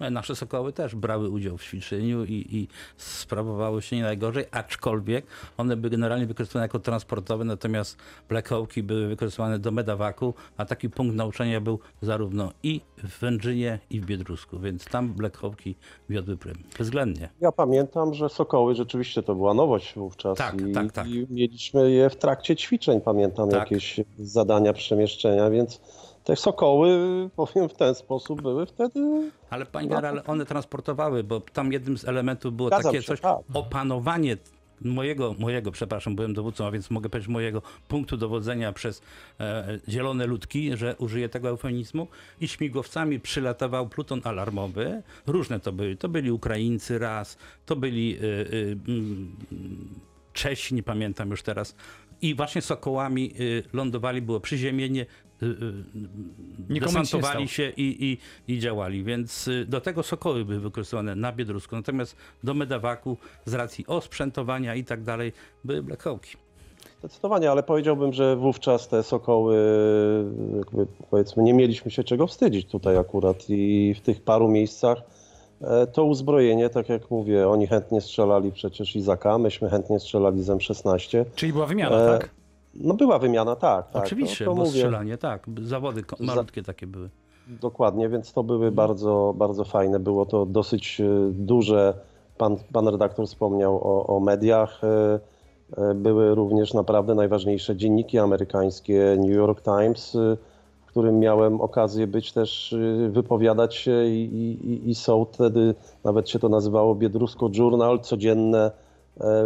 E, 0.00 0.10
Nasze 0.10 0.36
sokoły 0.36 0.72
też 0.72 0.94
brały 0.94 1.28
udział 1.30 1.58
w 1.58 1.62
ćwiczeniu 1.62 2.24
i, 2.24 2.46
i 2.50 2.68
sprawowały 2.96 3.82
się 3.82 3.96
nie 3.96 4.02
najgorzej, 4.02 4.44
aczkolwiek 4.50 5.26
one 5.56 5.76
były 5.76 5.90
generalnie 5.90 6.26
wykorzystywane 6.26 6.64
jako 6.64 6.78
transportowe, 6.78 7.44
natomiast 7.44 7.96
Black 8.28 8.48
Hawki 8.48 8.82
były 8.82 9.06
wykorzystywane 9.08 9.58
do 9.58 9.70
medawaku, 9.70 10.34
a 10.56 10.64
taki 10.64 10.90
punkt 10.90 11.16
nauczania 11.16 11.60
był 11.60 11.78
zarówno 12.02 12.52
i 12.62 12.80
w 12.96 13.20
Wędrzynie, 13.20 13.78
i 13.90 14.00
w 14.00 14.06
Biedrusku, 14.06 14.58
więc 14.58 14.84
tam 14.84 15.12
Black 15.14 15.38
Hawki 15.38 15.74
wiodły 16.08 16.36
prym. 16.36 16.54
Bezwzględnie. 16.78 17.28
Ja 17.40 17.52
pamiętam, 17.52 18.14
że 18.14 18.28
Sokoły 18.28 18.74
rzeczywiście 18.74 19.22
to 19.22 19.34
była 19.34 19.54
nowość 19.54 19.94
wówczas 19.94 20.38
Tak, 20.38 20.60
i, 20.60 20.72
tak, 20.72 20.92
tak. 20.92 21.06
i 21.08 21.26
mieliśmy 21.30 21.90
je 21.90 22.10
w 22.10 22.16
trakcie 22.16 22.56
ćwiczeń, 22.56 23.00
pamiętam 23.00 23.50
Tak. 23.50 23.60
jakieś 23.60 24.00
zadania 24.18 24.72
przemieszczenia, 24.72 25.50
więc 25.50 25.80
te 26.24 26.36
Sokoły, 26.36 26.90
powiem 27.36 27.68
w 27.68 27.74
ten 27.74 27.94
sposób, 27.94 28.42
były 28.42 28.66
wtedy 28.66 29.30
Ale 29.50 29.66
panie 29.66 29.88
generale, 29.88 30.24
one 30.24 30.46
transportowały, 30.46 31.24
bo 31.24 31.40
tam 31.40 31.72
jednym 31.72 31.98
z 31.98 32.04
elementów 32.04 32.54
było 32.56 32.68
Zgadzam 32.68 32.92
takie 32.92 33.02
się, 33.02 33.08
coś, 33.08 33.20
tak. 33.20 33.38
opanowanie 33.54 34.36
mojego, 34.80 35.34
mojego, 35.38 35.72
przepraszam, 35.72 36.16
byłem 36.16 36.34
dowódcą, 36.34 36.66
a 36.66 36.70
więc 36.70 36.90
mogę 36.90 37.08
powiedzieć 37.08 37.28
mojego 37.28 37.62
punktu 37.88 38.16
dowodzenia 38.16 38.72
przez 38.72 39.02
e, 39.40 39.78
zielone 39.88 40.26
ludki, 40.26 40.76
że 40.76 40.96
użyję 40.96 41.28
tego 41.28 41.48
eufemizmu 41.48 42.06
i 42.40 42.48
śmigłowcami 42.48 43.20
przylatował 43.20 43.88
pluton 43.88 44.20
alarmowy. 44.24 45.02
Różne 45.26 45.60
to 45.60 45.72
były. 45.72 45.96
To 45.96 46.08
byli 46.08 46.32
Ukraińcy 46.32 46.98
raz, 46.98 47.38
to 47.66 47.76
byli 47.76 48.16
e, 48.16 48.20
e, 48.20 48.22
mm, 48.88 49.36
Czesi, 50.32 50.74
nie 50.74 50.82
pamiętam 50.82 51.30
już 51.30 51.42
teraz. 51.42 51.76
I 52.22 52.34
właśnie 52.34 52.62
Sokołami 52.62 53.34
y, 53.40 53.62
lądowali, 53.72 54.22
było 54.22 54.40
przyziemienie, 54.40 55.06
y, 55.44 55.48
y, 55.48 56.72
nie 56.72 56.80
desantowali 56.80 57.22
stało. 57.34 57.46
się 57.46 57.72
i, 57.76 58.04
i, 58.04 58.18
i 58.54 58.58
działali, 58.58 59.04
więc 59.04 59.48
y, 59.48 59.66
do 59.68 59.80
tego 59.80 60.02
Sokoły 60.02 60.44
były 60.44 60.60
wykorzystywane 60.60 61.14
na 61.14 61.32
Biedrusku, 61.32 61.76
natomiast 61.76 62.16
do 62.44 62.54
Medawaku 62.54 63.16
z 63.44 63.54
racji 63.54 63.86
osprzętowania 63.86 64.74
i 64.74 64.84
tak 64.84 65.02
dalej 65.02 65.32
były 65.64 65.82
Black 65.82 66.02
Hawki. 66.02 66.36
Zdecydowanie, 66.98 67.50
ale 67.50 67.62
powiedziałbym, 67.62 68.12
że 68.12 68.36
wówczas 68.36 68.88
te 68.88 69.02
sokoły, 69.02 69.56
jakby 70.56 70.86
powiedzmy, 71.10 71.42
nie 71.42 71.54
mieliśmy 71.54 71.90
się 71.90 72.04
czego 72.04 72.26
wstydzić 72.26 72.70
tutaj 72.70 72.96
akurat 72.96 73.44
i 73.48 73.94
w 73.94 74.00
tych 74.00 74.22
paru 74.22 74.48
miejscach 74.48 74.98
e, 75.60 75.86
to 75.86 76.04
uzbrojenie, 76.04 76.70
tak 76.70 76.88
jak 76.88 77.10
mówię, 77.10 77.48
oni 77.48 77.66
chętnie 77.66 78.00
strzelali 78.00 78.52
przecież 78.52 78.96
Izaka, 78.96 79.38
myśmy 79.38 79.70
chętnie 79.70 80.00
strzelali 80.00 80.42
z 80.42 80.48
M16. 80.48 81.24
Czyli 81.34 81.52
była 81.52 81.66
wymiana, 81.66 81.96
E, 81.96 82.18
tak? 82.18 82.30
No 82.76 82.94
była 82.94 83.18
wymiana, 83.18 83.56
tak. 83.56 83.90
tak 83.90 84.02
Oczywiście, 84.04 84.44
to, 84.44 84.50
to 84.50 84.54
bo 84.54 84.60
mówię. 84.64 84.70
strzelanie, 84.70 85.18
tak, 85.18 85.46
zawody 85.62 86.02
ko- 86.02 86.16
Za- 86.16 86.24
malutkie 86.24 86.62
takie 86.62 86.86
były. 86.86 87.10
Dokładnie, 87.60 88.08
więc 88.08 88.32
to 88.32 88.42
były 88.42 88.72
bardzo, 88.72 89.34
bardzo 89.36 89.64
fajne. 89.64 89.98
Było 90.00 90.26
to 90.26 90.46
dosyć 90.46 91.00
e, 91.00 91.04
duże. 91.32 91.94
Pan, 92.38 92.56
pan 92.72 92.88
redaktor 92.88 93.26
wspomniał 93.26 93.76
o, 93.76 94.06
o 94.16 94.20
mediach. 94.20 94.80
e, 94.84 95.20
e, 95.90 95.94
Były 95.94 96.34
również 96.34 96.74
naprawdę 96.74 97.14
najważniejsze 97.14 97.76
dzienniki 97.76 98.18
amerykańskie, 98.18 99.16
New 99.18 99.30
York 99.36 99.62
Times, 99.62 100.14
e, 100.16 100.36
którym 100.86 101.18
miałem 101.18 101.60
okazję 101.60 102.06
być 102.06 102.32
też, 102.32 102.74
wypowiadać 103.10 103.74
się 103.74 104.04
i, 104.06 104.24
i, 104.64 104.90
i 104.90 104.94
są 104.94 105.24
wtedy, 105.24 105.74
nawet 106.04 106.28
się 106.28 106.38
to 106.38 106.48
nazywało 106.48 106.94
Biedrusko 106.94 107.50
Journal, 107.58 108.00
codzienne 108.00 108.70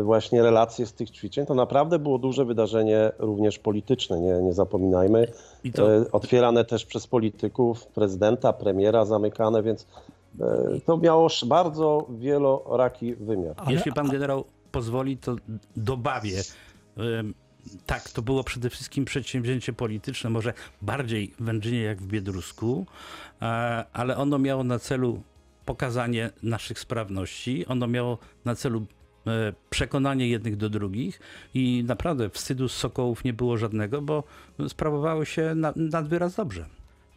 właśnie 0.02 0.42
relacje 0.42 0.86
z 0.86 0.92
tych 0.92 1.10
ćwiczeń. 1.10 1.46
To 1.46 1.54
naprawdę 1.54 1.98
było 1.98 2.18
duże 2.18 2.44
wydarzenie 2.44 3.10
również 3.18 3.58
polityczne, 3.58 4.20
nie, 4.20 4.42
nie 4.42 4.52
zapominajmy. 4.52 5.26
I 5.64 5.72
to- 5.72 5.96
E, 5.96 6.12
Otwierane 6.12 6.64
też 6.64 6.84
przez 6.86 7.06
polityków, 7.06 7.86
prezydenta, 7.86 8.52
premiera 8.52 9.04
zamykane, 9.04 9.62
więc 9.62 9.86
e, 10.40 10.80
to 10.86 10.96
miało 10.96 11.28
bardzo 11.46 12.06
wieloraki 12.10 13.14
wymiar. 13.14 13.54
Jeśli 13.68 13.92
pan 13.92 14.08
generał 14.08 14.44
pozwoli, 14.72 15.16
to 15.16 15.36
dobawię. 15.76 16.42
Tak, 17.86 18.08
to 18.10 18.22
było 18.22 18.44
przede 18.44 18.70
wszystkim 18.70 19.04
przedsięwzięcie 19.04 19.72
polityczne, 19.72 20.30
może 20.30 20.52
bardziej 20.82 21.34
w 21.40 21.44
Wędrzynie 21.44 21.82
jak 21.82 21.98
w 22.02 22.06
Biedrusku, 22.06 22.86
e, 23.42 23.44
ale 23.92 24.16
ono 24.16 24.38
miało 24.38 24.64
na 24.64 24.78
celu 24.78 25.22
pokazanie 25.64 26.30
naszych 26.42 26.78
sprawności, 26.78 27.66
ono 27.66 27.86
miało 27.86 28.18
na 28.44 28.54
celu 28.54 28.78
e, 28.80 28.97
przekonanie 29.70 30.28
jednych 30.28 30.56
do 30.56 30.70
drugich 30.70 31.20
i 31.54 31.84
naprawdę 31.86 32.30
wstydu 32.30 32.68
z 32.68 32.72
Sokołów 32.72 33.24
nie 33.24 33.32
było 33.32 33.56
żadnego, 33.56 34.02
bo 34.02 34.24
sprawowały 34.68 35.26
się 35.26 35.54
na, 35.54 35.72
nad 35.76 36.08
wyraz 36.08 36.34
dobrze. 36.34 36.66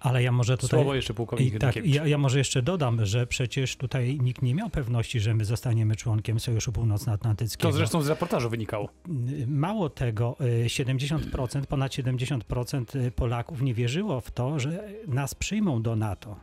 Ale 0.02 0.24
ja 0.24 0.32
może 0.32 0.58
tutaj... 0.58 0.80
Słowo 0.80 0.96
jeszcze 0.96 1.14
pułkownik 1.14 1.54
I 1.54 1.60
tak, 1.60 1.76
ja, 1.76 2.08
ja 2.08 2.18
może 2.18 2.38
jeszcze 2.38 2.62
dodam, 2.62 3.06
że 3.06 3.28
przecież 3.28 3.76
tutaj 3.76 4.18
nikt 4.22 4.42
nie 4.42 4.56
miał 4.56 4.70
pewności, 4.70 5.20
że 5.20 5.34
my 5.34 5.46
zostaniemy 5.46 5.96
członkiem 5.96 6.40
Sojuszu 6.40 6.72
Północnoatlantyckiego. 6.72 7.70
To 7.70 7.78
zresztą 7.78 8.02
z 8.02 8.08
reportażu 8.08 8.50
wynikało. 8.50 8.90
Mało 9.48 9.90
tego, 9.90 10.36
y, 10.42 10.70
70%, 10.70 11.66
ponad 11.66 11.92
70% 11.92 13.12
Polaków 13.12 13.62
nie 13.62 13.74
wierzyło 13.74 14.22
w 14.22 14.32
to, 14.32 14.60
że 14.60 14.90
nas 15.08 15.36
przyjmą 15.36 15.82
do 15.82 15.96
NATO. 15.96 16.36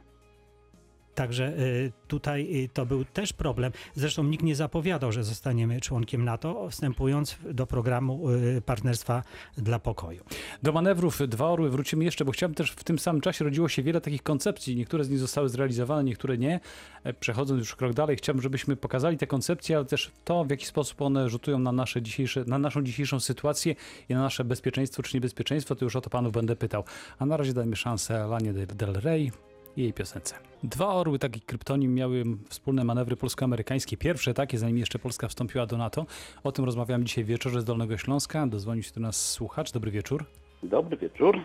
Także 1.19 1.59
y, 1.59 1.93
tutaj 2.09 2.65
y, 2.65 2.69
to 2.69 2.87
był 2.87 3.05
też 3.05 3.33
problem. 3.33 3.73
Zresztą 3.95 4.25
nikt 4.25 4.45
nie 4.45 4.57
zapowiadał, 4.57 5.13
że 5.13 5.25
zostaniemy 5.25 5.81
członkiem 5.81 6.25
NATO, 6.25 6.69
wstępując 6.71 7.37
do 7.51 7.67
programu 7.67 8.31
y, 8.31 8.63
Partnerstwa 8.67 9.23
dla 9.57 9.79
Pokoju. 9.79 10.25
Do 10.63 10.73
manewrów 10.73 11.29
Dwa 11.29 11.49
Orły 11.49 11.71
wrócimy 11.71 12.05
jeszcze, 12.05 12.25
bo 12.25 12.33
chciałbym 12.33 12.55
też 12.55 12.71
w 12.71 12.85
tym 12.85 12.99
samym 12.99 13.21
czasie 13.21 13.45
rodziło 13.45 13.69
się 13.69 13.83
wiele 13.83 14.01
takich 14.01 14.23
koncepcji. 14.23 14.77
Niektóre 14.77 15.05
z 15.05 15.11
nich 15.11 15.19
zostały 15.19 15.49
zrealizowane, 15.49 16.05
niektóre 16.05 16.39
nie. 16.39 16.61
E, 17.05 17.13
Przechodząc 17.15 17.59
już 17.59 17.77
krok 17.77 17.95
dalej, 17.95 18.17
chciałbym, 18.17 18.43
żebyśmy 18.43 18.77
pokazali 18.77 19.17
te 19.17 19.27
koncepcje, 19.27 19.77
ale 19.77 19.85
też 19.85 20.11
to, 20.25 20.45
w 20.45 20.51
jaki 20.51 20.67
sposób 20.67 21.03
one 21.03 21.29
rzutują 21.29 21.59
na, 21.59 21.73
nasze 21.73 22.03
dzisiejsze, 22.03 22.45
na 22.47 22.59
naszą 22.59 22.83
dzisiejszą 22.83 23.21
sytuację 23.21 23.75
i 24.09 24.15
na 24.15 24.23
nasze 24.23 24.45
bezpieczeństwo 24.45 25.03
czy 25.03 25.17
niebezpieczeństwo. 25.17 25.75
To 25.75 25.85
już 25.85 25.97
o 25.97 26.01
to 26.01 26.11
panów 26.11 26.33
będę 26.33 26.57
pytał. 26.57 26.85
A 27.19 27.27
na 27.27 27.37
razie 27.37 27.53
dajmy 27.55 27.77
szansę 27.77 28.27
Lanie 28.27 28.53
Del 28.53 28.93
Rey 28.93 29.33
i 29.79 29.83
jej 29.83 29.93
piosence. 29.93 30.35
Dwa 30.63 30.87
orły, 30.95 31.19
taki 31.19 31.41
kryptonim, 31.41 31.95
miały 31.95 32.25
wspólne 32.49 32.85
manewry 32.85 33.17
polsko-amerykańskie. 33.17 33.97
Pierwsze 33.97 34.35
takie, 34.35 34.59
zanim 34.59 34.79
jeszcze 34.79 34.99
Polska 34.99 35.29
wstąpiła 35.29 35.67
do 35.67 35.77
NATO. 35.77 36.07
O 36.45 36.53
tym 36.53 36.65
rozmawiamy 36.65 37.05
dzisiaj 37.05 37.25
w 37.25 37.27
wieczorze 37.27 37.61
z 37.61 37.65
Dolnego 37.65 37.97
Śląska. 37.97 38.47
Dozwonił 38.47 38.83
się 38.83 38.93
do 38.95 39.01
nas 39.01 39.31
słuchacz. 39.31 39.73
Dobry 39.73 39.91
wieczór. 39.91 40.25
Dobry 40.63 40.97
wieczór. 40.97 41.41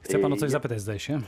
Chce 0.00 0.18
pan 0.18 0.32
o 0.32 0.36
coś 0.36 0.48
Y, 0.48 0.52
zapytać, 0.52 0.80
zdaje 0.80 0.98
się. 0.98 1.20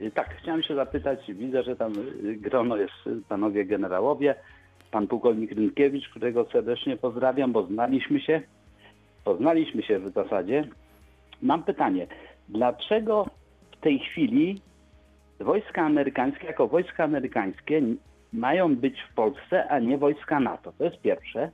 y, 0.00 0.10
Tak, 0.10 0.36
chciałem 0.42 0.62
się 0.62 0.74
zapytać, 0.74 1.18
widzę, 1.28 1.62
że 1.62 1.76
tam 1.76 1.92
y, 2.24 2.36
grono 2.36 2.76
jest 2.76 2.92
panowie 3.28 3.64
generałowie, 3.64 4.34
pan 4.90 5.06
pułkownik 5.06 5.52
Rynkiewicz, 5.52 6.08
którego 6.08 6.46
serdecznie 6.52 6.96
pozdrawiam, 6.96 7.52
bo 7.52 7.66
znaliśmy 7.66 8.20
się, 8.20 8.42
poznaliśmy 9.24 9.82
się 9.82 9.98
w 9.98 10.12
zasadzie. 10.12 10.68
Mam 11.42 11.62
pytanie, 11.62 12.06
dlaczego 12.48 13.26
w 13.72 13.80
tej 13.80 13.98
chwili 13.98 14.60
wojska 15.40 15.82
amerykańskie 15.82 16.46
jako 16.46 16.68
wojska 16.68 17.04
amerykańskie 17.04 17.82
mają 18.32 18.76
być 18.76 18.94
w 19.10 19.14
Polsce, 19.14 19.68
a 19.68 19.78
nie 19.78 19.98
wojska 19.98 20.40
NATO? 20.40 20.72
To 20.78 20.84
jest 20.84 21.00
pierwsze. 21.00 21.50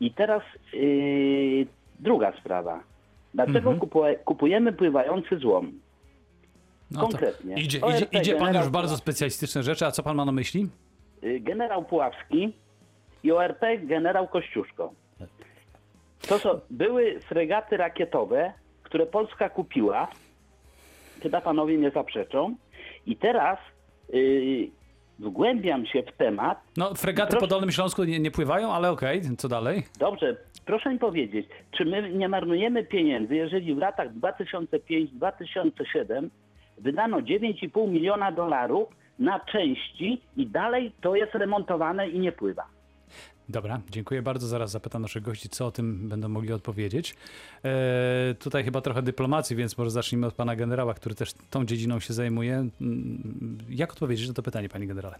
I 0.00 0.10
teraz 0.14 0.42
yy, 0.72 1.66
druga 2.00 2.32
sprawa. 2.40 2.80
Dlaczego 3.34 3.58
Mhm. 3.58 3.78
kupuje, 3.78 4.16
kupujemy 4.16 4.72
pływający 4.72 5.38
złom? 5.38 5.72
No 6.90 7.00
Konkretnie. 7.00 7.54
Idzie, 7.54 7.80
ORP, 7.80 7.96
idzie, 7.96 8.20
idzie 8.20 8.36
pan 8.36 8.54
już 8.54 8.64
w 8.66 8.70
bardzo 8.70 8.96
specjalistyczne 8.96 9.62
rzeczy, 9.62 9.86
a 9.86 9.90
co 9.90 10.02
pan 10.02 10.16
ma 10.16 10.24
na 10.24 10.32
myśli? 10.32 10.68
Y, 11.24 11.40
Generał 11.40 11.84
Puławski 11.84 12.52
i 13.22 13.32
ORP 13.32 13.60
generał 13.82 14.28
Kościuszko. 14.28 14.92
To 16.28 16.38
są, 16.38 16.60
były 16.70 17.20
fregaty 17.20 17.76
rakietowe, 17.76 18.52
które 18.82 19.06
Polska 19.06 19.48
kupiła. 19.48 20.08
Chyba 21.22 21.40
panowie 21.40 21.78
nie 21.78 21.90
zaprzeczą. 21.90 22.56
I 23.06 23.16
teraz 23.16 23.58
yy, 24.12 24.70
wgłębiam 25.18 25.86
się 25.86 26.02
w 26.02 26.12
temat. 26.16 26.60
No, 26.76 26.94
fregaty 26.94 27.30
Proszę- 27.30 27.40
po 27.40 27.46
Dolnym 27.46 27.70
Śląsku 27.70 28.04
nie, 28.04 28.20
nie 28.20 28.30
pływają, 28.30 28.72
ale 28.72 28.90
okej, 28.90 29.22
co 29.38 29.48
dalej? 29.48 29.82
Dobrze, 29.98 30.36
proszę 30.64 30.92
mi 30.92 30.98
powiedzieć, 30.98 31.46
czy 31.70 31.84
my 31.84 32.12
nie 32.12 32.28
marnujemy 32.28 32.84
pieniędzy, 32.84 33.36
jeżeli 33.36 33.74
w 33.74 33.78
latach 33.78 34.14
2005-2007 34.14 36.28
wydano 36.78 37.18
9,5 37.18 37.88
miliona 37.88 38.32
dolarów 38.32 38.88
na 39.18 39.40
części 39.40 40.20
i 40.36 40.46
dalej 40.46 40.92
to 41.00 41.16
jest 41.16 41.34
remontowane 41.34 42.08
i 42.08 42.18
nie 42.18 42.32
pływa. 42.32 42.64
Dobra, 43.48 43.80
dziękuję 43.90 44.22
bardzo. 44.22 44.46
Zaraz 44.46 44.70
zapytam 44.70 45.02
naszych 45.02 45.22
gości, 45.22 45.48
co 45.48 45.66
o 45.66 45.70
tym 45.70 46.08
będą 46.08 46.28
mogli 46.28 46.52
odpowiedzieć. 46.52 47.16
E, 47.64 48.34
tutaj 48.38 48.64
chyba 48.64 48.80
trochę 48.80 49.02
dyplomacji, 49.02 49.56
więc 49.56 49.78
może 49.78 49.90
zacznijmy 49.90 50.26
od 50.26 50.34
pana 50.34 50.56
generała, 50.56 50.94
który 50.94 51.14
też 51.14 51.34
tą 51.50 51.64
dziedziną 51.64 52.00
się 52.00 52.14
zajmuje. 52.14 52.54
Mm, 52.80 53.58
Jak 53.68 53.92
odpowiedzieć 53.92 54.28
na 54.28 54.34
to 54.34 54.42
pytanie, 54.42 54.68
panie 54.68 54.86
generale? 54.86 55.16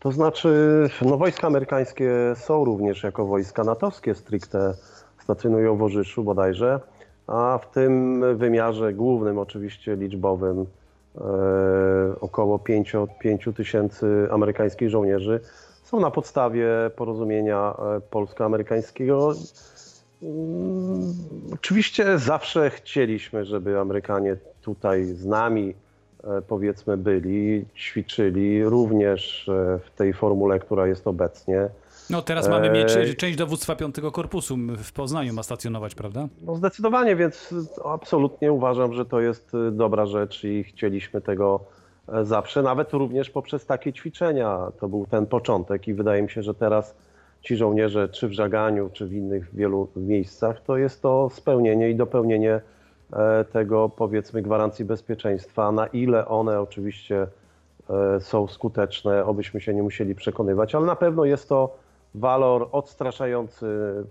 To 0.00 0.12
znaczy, 0.12 0.50
no 1.02 1.16
wojska 1.16 1.46
amerykańskie 1.46 2.10
są 2.36 2.64
również 2.64 3.02
jako 3.02 3.26
wojska 3.26 3.64
natowskie 3.64 4.14
stricte, 4.14 4.74
stacjonują 5.18 5.76
w 5.76 5.82
Orzyszu 5.82 6.24
bodajże, 6.24 6.80
a 7.26 7.58
w 7.62 7.70
tym 7.70 8.22
wymiarze 8.38 8.92
głównym 8.92 9.38
oczywiście 9.38 9.96
liczbowym 9.96 10.66
e, 11.16 11.20
około 12.20 12.58
5, 12.58 12.92
5 13.20 13.48
tysięcy 13.56 14.28
amerykańskich 14.30 14.90
żołnierzy 14.90 15.40
są 15.86 16.00
na 16.00 16.10
podstawie 16.10 16.68
porozumienia 16.96 17.74
e, 17.96 18.00
polsko-amerykańskiego. 18.00 19.32
Mm, 20.22 21.14
Oczywiście 21.54 22.18
zawsze 22.18 22.70
chcieliśmy, 22.70 23.44
żeby 23.44 23.78
Amerykanie 23.78 24.36
tutaj 24.62 25.04
z 25.04 25.26
nami 25.26 25.74
e, 26.24 26.42
powiedzmy 26.42 26.96
byli, 26.96 27.64
ćwiczyli 27.76 28.64
również 28.64 29.48
e, 29.48 29.78
w 29.84 29.90
tej 29.96 30.12
formule, 30.12 30.58
która 30.58 30.86
jest 30.86 31.06
obecnie. 31.06 31.68
No 32.10 32.22
teraz 32.22 32.48
mamy 32.48 32.70
mieć 32.70 33.16
część 33.16 33.38
dowództwa 33.38 33.76
5 33.76 33.96
Korpusu 34.12 34.56
w 34.78 34.92
Poznaniu 34.92 35.32
ma 35.32 35.42
stacjonować, 35.42 35.94
prawda? 35.94 36.28
No 36.42 36.56
zdecydowanie, 36.56 37.16
więc 37.16 37.54
absolutnie 37.84 38.52
uważam, 38.52 38.92
że 38.92 39.04
to 39.04 39.20
jest 39.20 39.52
dobra 39.72 40.06
rzecz 40.06 40.44
i 40.44 40.64
chcieliśmy 40.64 41.20
tego 41.20 41.60
zawsze, 42.22 42.62
nawet 42.62 42.92
również 42.92 43.30
poprzez 43.30 43.66
takie 43.66 43.92
ćwiczenia. 43.92 44.72
To 44.80 44.88
był 44.88 45.06
ten 45.06 45.26
początek 45.26 45.88
i 45.88 45.94
wydaje 45.94 46.22
mi 46.22 46.30
się, 46.30 46.42
że 46.42 46.54
teraz 46.54 46.94
ci 47.40 47.56
żołnierze, 47.56 48.08
czy 48.08 48.28
w 48.28 48.32
Żaganiu, 48.32 48.90
czy 48.92 49.06
w 49.06 49.12
innych 49.12 49.54
wielu 49.54 49.88
miejscach, 49.96 50.62
to 50.62 50.76
jest 50.76 51.02
to 51.02 51.30
spełnienie 51.30 51.90
i 51.90 51.94
dopełnienie 51.94 52.60
e, 53.12 53.44
tego, 53.44 53.88
powiedzmy, 53.88 54.42
gwarancji 54.42 54.84
bezpieczeństwa. 54.84 55.72
Na 55.72 55.86
ile 55.86 56.28
one 56.28 56.60
oczywiście 56.60 57.26
e, 57.90 58.20
są 58.20 58.48
skuteczne, 58.48 59.24
obyśmy 59.24 59.60
się 59.60 59.74
nie 59.74 59.82
musieli 59.82 60.14
przekonywać, 60.14 60.74
ale 60.74 60.86
na 60.86 60.96
pewno 60.96 61.24
jest 61.24 61.48
to 61.48 61.76
walor 62.14 62.68
odstraszający 62.72 63.66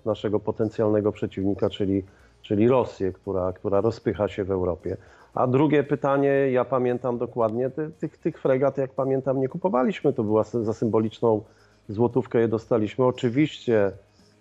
naszego 0.06 0.40
potencjalnego 0.40 1.12
przeciwnika, 1.12 1.70
czyli, 1.70 2.04
czyli 2.42 2.68
Rosję, 2.68 3.12
która, 3.12 3.54
która 3.54 3.82
rozpycha 3.82 4.28
się 4.28 4.44
w 4.44 4.52
Europie. 4.52 4.98
A 5.36 5.48
drugie 5.48 5.84
pytanie, 5.84 6.30
ja 6.52 6.66
pamiętam 6.66 7.18
dokładnie, 7.18 7.70
ty, 7.70 7.92
tych, 8.00 8.18
tych 8.18 8.42
fregat, 8.42 8.78
jak 8.78 8.94
pamiętam, 8.94 9.40
nie 9.40 9.50
kupowaliśmy. 9.50 10.14
To 10.14 10.24
była 10.24 10.44
za 10.44 10.74
symboliczną 10.74 11.42
złotówkę 11.90 12.40
je 12.40 12.48
dostaliśmy. 12.48 13.06
Oczywiście 13.06 13.92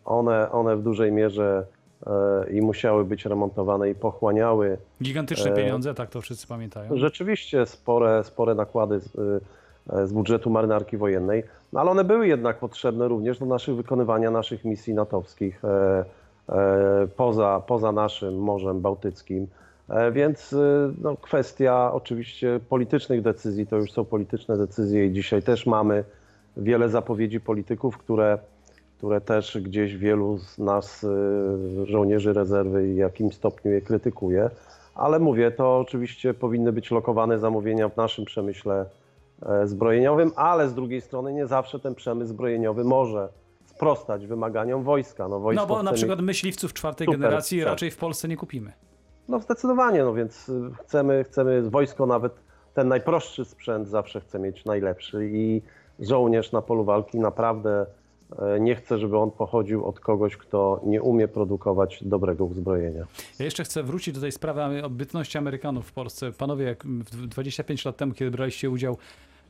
one, 0.04 0.50
one 0.50 0.76
w 0.76 0.82
dużej 0.82 1.12
mierze 1.12 1.66
e, 2.06 2.50
i 2.50 2.62
musiały 2.62 3.04
być 3.04 3.24
remontowane 3.24 3.90
i 3.90 3.94
pochłaniały 3.94 4.78
Gigantyczne 5.02 5.50
Eee. 5.50 5.56
pieniądze, 5.56 5.94
tak 5.94 6.10
to 6.10 6.20
wszyscy 6.20 6.46
pamiętają. 6.46 6.96
rzeczywiście 6.96 7.66
spore, 7.66 8.24
spore 8.24 8.54
nakłady 8.54 9.00
z, 9.00 9.14
y, 9.14 9.40
z 10.06 10.12
budżetu 10.12 10.50
marynarki 10.50 10.96
wojennej, 10.96 11.42
no 11.72 11.80
ale 11.80 11.90
one 11.90 12.04
były 12.04 12.28
jednak 12.28 12.58
potrzebne 12.58 13.08
również 13.08 13.38
do 13.38 13.46
naszych 13.46 13.76
wykonywania 13.76 14.30
naszych 14.30 14.64
misji 14.64 14.94
natowskich 14.94 15.64
e, 15.64 16.04
e, 16.48 17.06
poza, 17.16 17.62
poza 17.66 17.92
naszym 17.92 18.38
Morzem 18.38 18.80
Bałtyckim. 18.80 19.46
E, 19.88 20.12
Więc 20.12 20.52
y, 20.52 20.92
no, 21.02 21.16
kwestia 21.16 21.90
oczywiście 21.92 22.60
politycznych 22.68 23.22
decyzji, 23.22 23.66
to 23.66 23.76
już 23.76 23.92
są 23.92 24.04
polityczne 24.04 24.56
decyzje 24.56 25.06
i 25.06 25.12
dzisiaj 25.12 25.42
też 25.42 25.66
mamy 25.66 26.04
wiele 26.56 26.88
zapowiedzi 26.88 27.40
polityków, 27.40 27.98
które, 27.98 28.38
które 28.98 29.20
też 29.20 29.58
gdzieś 29.62 29.96
wielu 29.96 30.38
z 30.38 30.58
nas 30.58 31.04
y, 31.04 31.86
żołnierzy 31.86 32.32
rezerwy 32.32 32.94
w 32.94 32.96
jakimś 32.96 33.34
stopniu 33.34 33.72
je 33.72 33.80
krytykuje. 33.80 34.50
ale 34.94 35.18
mówię, 35.18 35.50
to 35.50 35.78
oczywiście 35.78 36.34
powinny 36.34 36.72
być 36.72 36.90
lokowane 36.90 37.38
zamówienia 37.38 37.88
w 37.88 37.96
naszym 37.96 38.24
przemyśle 38.24 38.86
e, 39.46 39.66
zbrojeniowym, 39.66 40.32
ale 40.36 40.68
z 40.68 40.74
drugiej 40.74 41.00
strony 41.00 41.32
nie 41.32 41.46
zawsze 41.46 41.78
ten 41.80 41.94
przemysł 41.94 42.28
zbrojeniiowy 42.28 42.84
może 42.84 43.28
sprostać 43.66 44.26
wymaganiom 44.26 44.82
wojska. 44.82 45.28
No, 45.28 45.40
wojsko 45.40 45.62
No 45.62 45.66
bo 45.74 45.82
na 45.82 45.92
przykład 45.92 46.20
myśliwców 46.20 46.72
czwartej 46.72 47.06
generacji 47.06 47.58
tak. 47.58 47.68
raczej 47.68 47.90
w 47.90 47.96
Polsce 47.96 48.28
nie 48.28 48.36
kupimy. 48.36 48.72
No 49.28 49.40
zdecydowanie, 49.40 50.02
no 50.04 50.14
więc 50.14 50.48
y, 50.48 50.70
chcemy, 50.84 51.24
chcemy 51.24 51.70
wojsko 51.70 52.06
nawet 52.06 52.32
ten 52.74 52.88
najprostszy 52.88 53.44
sprzęt 53.44 53.88
zawsze 53.88 54.20
chce 54.20 54.38
mieć 54.38 54.64
najlepszy 54.64 55.30
i 55.32 55.62
żołnierz 56.00 56.52
na 56.52 56.62
polu 56.62 56.84
walki 56.84 57.18
naprawdę 57.18 57.86
e, 58.38 58.60
nie 58.60 58.74
chce, 58.74 58.98
żeby 58.98 59.18
on 59.18 59.30
pochodził 59.30 59.84
od 59.84 60.00
kogoś, 60.00 60.36
kto 60.36 60.80
nie 60.86 61.02
umie 61.02 61.28
produkować 61.28 62.04
dobrego 62.04 62.44
uzbrojenia. 62.44 63.06
Ja 63.38 63.44
jeszcze 63.44 63.64
chcę 63.64 63.82
wrócić 63.82 64.14
do 64.14 64.20
tej 64.20 64.32
sprawy 64.32 64.84
obytności 64.84 65.38
Amerykanów 65.38 65.86
w 65.86 65.92
Polsce. 65.92 66.32
Panowie, 66.32 66.64
jak 66.64 66.84
w 66.86 67.26
25 67.26 67.84
lat 67.84 67.96
temu, 67.96 68.14
kiedy 68.14 68.30
braliście 68.30 68.70
udział 68.70 68.96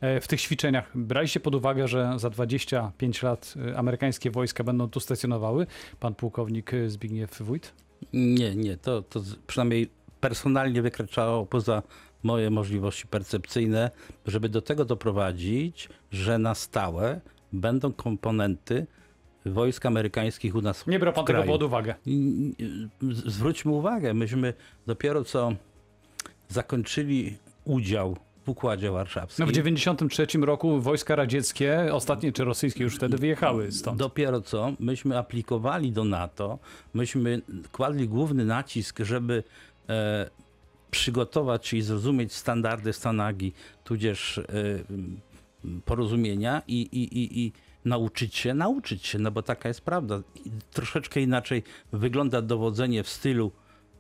e, 0.01 0.21
w 0.21 0.29
tych 0.29 0.41
ćwiczeniach, 0.41 0.91
braliście 0.95 1.41
pod 1.41 1.55
uwagę, 1.55 1.89
że 1.89 2.13
za 2.17 2.31
25 2.31 3.23
lat 3.23 3.55
e, 3.73 3.79
amerykańskie 3.79 4.31
wojska 4.31 4.65
będą 4.65 4.89
tu 4.89 5.01
stacjonowały? 5.01 5.67
Pan 6.01 6.15
pułkownik 6.15 6.73
Zbigniew 6.87 7.43
Wójt? 7.43 7.84
Nie, 8.13 8.57
nie, 8.57 8.77
to, 8.77 9.03
to 9.03 9.21
przynajmniej 9.47 9.89
personalnie 10.21 10.83
wykraczało 10.83 11.47
poza 11.47 11.83
moje 12.23 12.51
możliwości 12.51 13.07
percepcyjne, 13.07 13.91
żeby 14.27 14.49
do 14.49 14.63
tego 14.63 14.85
doprowadzić, 14.85 15.89
że 16.11 16.39
na 16.39 16.55
stałe 16.55 17.21
będą 17.53 17.93
komponenty 17.93 18.87
wojsk 19.47 19.87
amerykańskich 19.87 20.55
u 20.55 20.61
nas 20.63 20.87
Nie 20.87 20.99
brał 20.99 21.13
pan 21.13 21.25
w 21.25 21.27
tego 21.27 21.37
kraju. 21.39 21.53
pod 21.53 21.63
uwagę. 21.63 21.95
Zwróćmy 23.27 23.73
uwagę, 23.73 24.15
myśmy 24.15 24.55
dopiero 24.87 25.25
co 25.25 25.53
zakończyli 26.49 27.37
udział 27.65 28.17
w 28.45 28.49
Układzie 28.49 28.91
Warszawskim. 28.91 29.45
No 29.45 29.51
w 29.51 29.55
93 29.55 30.27
roku 30.39 30.81
wojska 30.81 31.17
radzieckie, 31.17 31.89
ostatnie 31.93 32.33
czy 32.33 32.45
rosyjskie 32.45 32.85
już 32.85 32.97
wtedy 32.97 33.17
wyjechały 33.17 33.73
stąd. 33.73 33.99
Dopiero 33.99 34.41
co 34.41 34.73
myśmy 34.81 35.19
aplikowali 35.19 35.93
do 35.93 36.05
NATO, 36.05 36.59
myśmy 36.95 37.43
kładli 37.73 38.09
główny 38.09 38.45
nacisk, 38.45 38.99
żeby 39.01 39.45
e, 39.89 40.31
przygotować 40.91 41.73
i 41.73 41.83
zrozumieć 41.83 42.33
standardy 42.33 42.93
Stanagi, 42.93 43.53
tudzież 43.85 44.39
e, 44.39 44.45
porozumienia 45.85 46.63
i, 46.69 46.81
i, 46.81 47.19
i, 47.19 47.45
i 47.45 47.53
nauczyć 47.85 48.37
się, 48.37 48.55
nauczyć 48.55 49.07
się, 49.07 49.19
no 49.19 49.31
bo 49.31 49.43
taka 49.43 49.69
jest 49.69 49.81
prawda. 49.81 50.21
I 50.45 50.51
troszeczkę 50.73 51.21
inaczej 51.21 51.63
wygląda 51.93 52.43
dowodzenie 52.43 53.03
w 53.03 53.09
stylu 53.09 53.53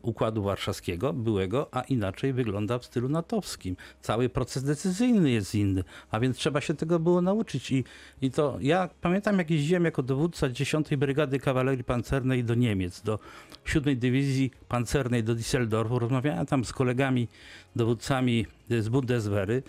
Układu 0.04 0.42
Warszawskiego, 0.42 1.12
byłego, 1.12 1.68
a 1.72 1.80
inaczej 1.80 2.32
wygląda 2.32 2.78
w 2.78 2.84
stylu 2.84 3.08
natowskim. 3.08 3.76
Cały 4.00 4.28
proces 4.28 4.64
decyzyjny 4.64 5.30
jest 5.30 5.54
inny, 5.54 5.84
a 6.10 6.20
więc 6.20 6.36
trzeba 6.36 6.60
się 6.60 6.74
tego 6.74 6.98
było 6.98 7.20
nauczyć. 7.20 7.72
I, 7.72 7.84
i 8.22 8.30
to 8.30 8.56
ja 8.60 8.88
pamiętam, 9.00 9.38
jak 9.38 9.50
jeździłem 9.50 9.84
jako 9.84 10.02
dowódca 10.02 10.48
10 10.48 10.96
Brygady 10.96 11.38
Kawalerii 11.38 11.84
Pancernej 11.84 12.44
do 12.44 12.54
Niemiec, 12.54 13.02
do 13.02 13.18
7 13.64 13.98
Dywizji 13.98 14.50
Pancernej 14.68 15.24
do 15.24 15.34
Düsseldorfu. 15.34 15.98
Rozmawiałem 15.98 16.46
tam 16.46 16.64
z 16.64 16.72
kolegami, 16.72 17.28
dowódcami 17.76 18.46
z 18.70 18.88
Bundeswehry. 18.88 19.62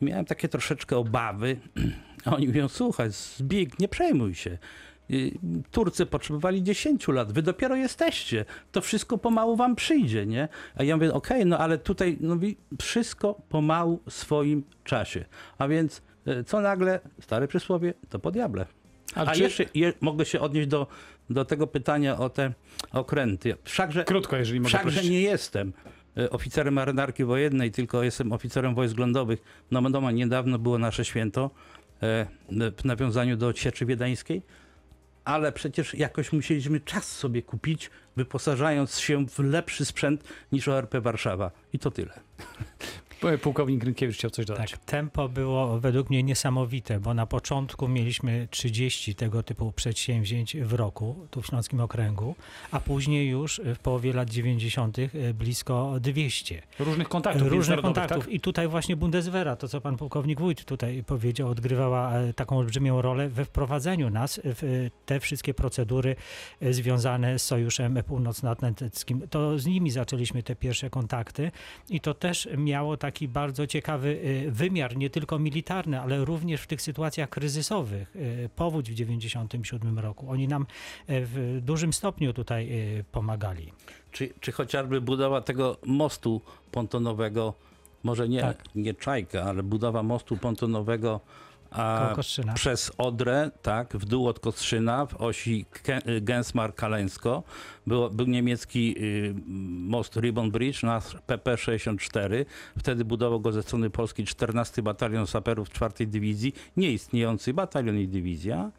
Miałem 0.00 0.24
takie 0.24 0.48
troszeczkę 0.48 0.96
obawy. 0.96 1.56
A 2.24 2.30
oni 2.36 2.46
mówią, 2.46 2.68
słuchaj, 2.68 3.10
Zbig, 3.10 3.78
nie 3.78 3.88
przejmuj 3.88 4.34
się. 4.34 4.58
Turcy 5.70 6.06
potrzebowali 6.06 6.62
10 6.62 7.08
lat, 7.08 7.32
wy 7.32 7.42
dopiero 7.42 7.76
jesteście. 7.76 8.44
To 8.72 8.80
wszystko 8.80 9.18
pomału 9.18 9.56
wam 9.56 9.76
przyjdzie, 9.76 10.26
nie? 10.26 10.48
A 10.76 10.82
ja 10.82 10.96
mówię, 10.96 11.12
okej, 11.12 11.46
no 11.46 11.58
ale 11.58 11.78
tutaj 11.78 12.16
no, 12.20 12.36
wszystko 12.80 13.34
pomału 13.48 14.00
w 14.08 14.12
swoim 14.12 14.62
czasie. 14.84 15.24
A 15.58 15.68
więc 15.68 16.02
y, 16.28 16.44
co 16.44 16.60
nagle, 16.60 17.00
stare 17.20 17.48
przysłowie, 17.48 17.94
to 18.08 18.18
po 18.18 18.30
diable. 18.30 18.66
A 19.14 19.20
A 19.20 19.32
czy- 19.32 19.42
jeszcze 19.42 19.64
je, 19.74 19.92
mogę 20.00 20.24
się 20.24 20.40
odnieść 20.40 20.68
do, 20.68 20.86
do 21.30 21.44
tego 21.44 21.66
pytania 21.66 22.18
o 22.18 22.30
te 22.30 22.52
okręty. 22.92 23.56
Wszakże, 23.64 24.04
Krótko, 24.04 24.36
jeżeli 24.36 24.60
mogę 24.60 24.68
wszakże 24.68 24.92
prosić. 24.92 25.10
nie 25.10 25.20
jestem 25.22 25.72
e, 26.16 26.30
oficerem 26.30 26.74
marynarki 26.74 27.24
wojennej, 27.24 27.70
tylko 27.70 28.02
jestem 28.02 28.32
oficerem 28.32 28.74
wojsk 28.74 28.98
lądowych. 28.98 29.42
No 29.70 29.82
wiadomo, 29.82 30.10
niedawno 30.10 30.58
było 30.58 30.78
nasze 30.78 31.04
święto 31.04 31.50
e, 32.02 32.26
w 32.78 32.84
nawiązaniu 32.84 33.36
do 33.36 33.52
Cieczy 33.52 33.86
Wiedeńskiej, 33.86 34.42
ale 35.24 35.52
przecież 35.52 35.94
jakoś 35.94 36.32
musieliśmy 36.32 36.80
czas 36.80 37.12
sobie 37.12 37.42
kupić, 37.42 37.90
wyposażając 38.16 38.98
się 38.98 39.26
w 39.26 39.38
lepszy 39.38 39.84
sprzęt 39.84 40.24
niż 40.52 40.68
ORP 40.68 40.94
Warszawa. 41.00 41.50
I 41.72 41.78
to 41.78 41.90
tyle. 41.90 42.20
E, 43.24 43.38
Pułkownik 43.38 43.84
Rynkiewicz 43.84 44.16
chciał 44.16 44.30
coś 44.30 44.46
dodać. 44.46 44.70
Tak, 44.70 44.80
tempo 44.80 45.28
było 45.28 45.80
według 45.80 46.10
mnie 46.10 46.22
niesamowite, 46.22 47.00
bo 47.00 47.14
na 47.14 47.26
początku 47.26 47.88
mieliśmy 47.88 48.48
30 48.50 49.14
tego 49.14 49.42
typu 49.42 49.72
przedsięwzięć 49.72 50.56
w 50.56 50.72
roku, 50.72 51.26
tu 51.30 51.42
w 51.42 51.46
Śląskim 51.46 51.80
Okręgu, 51.80 52.34
a 52.70 52.80
później 52.80 53.28
już 53.28 53.60
w 53.74 53.78
połowie 53.78 54.12
lat 54.12 54.30
90. 54.30 54.96
blisko 55.34 55.94
200. 56.00 56.62
Różnych 56.78 57.08
kontaktów 57.08 57.48
Różnych 57.48 57.80
kontaktów. 57.80 58.24
tak? 58.24 58.34
I 58.34 58.40
tutaj 58.40 58.68
właśnie 58.68 58.96
Bundeswehra, 58.96 59.56
to 59.56 59.68
co 59.68 59.80
pan 59.80 59.96
pułkownik 59.96 60.40
Wójt 60.40 60.64
tutaj 60.64 61.04
powiedział, 61.06 61.48
odgrywała 61.48 62.12
e, 62.12 62.32
taką 62.32 62.58
olbrzymią 62.58 63.02
rolę 63.02 63.28
we 63.28 63.44
wprowadzeniu 63.44 64.10
nas 64.10 64.40
w 64.44 64.64
e, 64.64 64.90
te 65.06 65.20
wszystkie 65.20 65.54
procedury 65.54 66.16
e, 66.60 66.72
związane 66.72 67.38
z 67.38 67.42
Sojuszem 67.42 68.02
Północnoatlantyckim. 68.06 69.28
To 69.30 69.58
z 69.58 69.66
nimi 69.66 69.90
zaczęliśmy 69.90 70.42
te 70.42 70.56
pierwsze 70.56 70.90
kontakty 70.90 71.50
i 71.90 72.00
to 72.00 72.14
też 72.14 72.48
miało 72.56 72.96
taki 73.12 73.28
bardzo 73.28 73.66
ciekawy 73.66 74.20
e, 74.46 74.50
wymiar, 74.50 74.96
nie 74.96 75.10
tylko 75.10 75.38
militarny, 75.38 76.00
ale 76.00 76.24
również 76.24 76.60
w 76.60 76.66
tych 76.66 76.82
sytuacjach 76.82 77.28
kryzysowych. 77.28 78.16
E, 78.44 78.48
Powódź 78.48 78.90
w 78.90 78.94
97 78.94 79.98
roku. 79.98 80.30
Oni 80.30 80.48
nam 80.48 80.62
e, 80.62 80.66
w 81.06 81.58
dużym 81.62 81.92
stopniu 81.92 82.32
tutaj 82.32 82.70
pomagali. 83.12 83.72
Czy, 84.12 84.30
czy 84.40 84.52
chociażby 84.52 85.00
budowa 85.00 85.40
tego 85.40 85.76
mostu 85.86 86.40
pontonowego, 86.70 87.54
może 88.02 88.28
nie, 88.28 88.40
Tak. 88.40 88.64
nie 88.74 88.94
Czajka, 88.94 89.42
ale 89.42 89.62
budowa 89.62 90.02
mostu 90.02 90.36
pontonowego 90.36 91.20
Kostrzyna. 92.16 92.52
przez 92.52 92.92
Odrę, 92.98 93.50
tak, 93.62 93.96
w 93.96 94.04
dół 94.04 94.28
od 94.28 94.40
Kostrzyna, 94.40 95.06
w 95.06 95.14
osi 95.14 95.66
Gensmar-Kaleńsko. 96.20 97.42
Było, 97.86 98.10
był 98.10 98.26
niemiecki 98.26 98.94
y, 98.98 99.34
most 99.66 100.16
Ribbon 100.16 100.50
Bridge 100.50 100.82
na 100.82 100.98
PP-64. 100.98 102.44
Wtedy 102.78 103.04
budował 103.04 103.40
go 103.40 103.52
ze 103.52 103.62
strony 103.62 103.90
Polski 103.90 104.24
14 104.24 104.82
Batalion 104.82 105.26
Saperów 105.26 105.70
4 105.70 106.06
Dywizji, 106.06 106.52
nieistniejący 106.76 107.54
batalion 107.54 107.98
i 107.98 108.08
dywizja. 108.08 108.70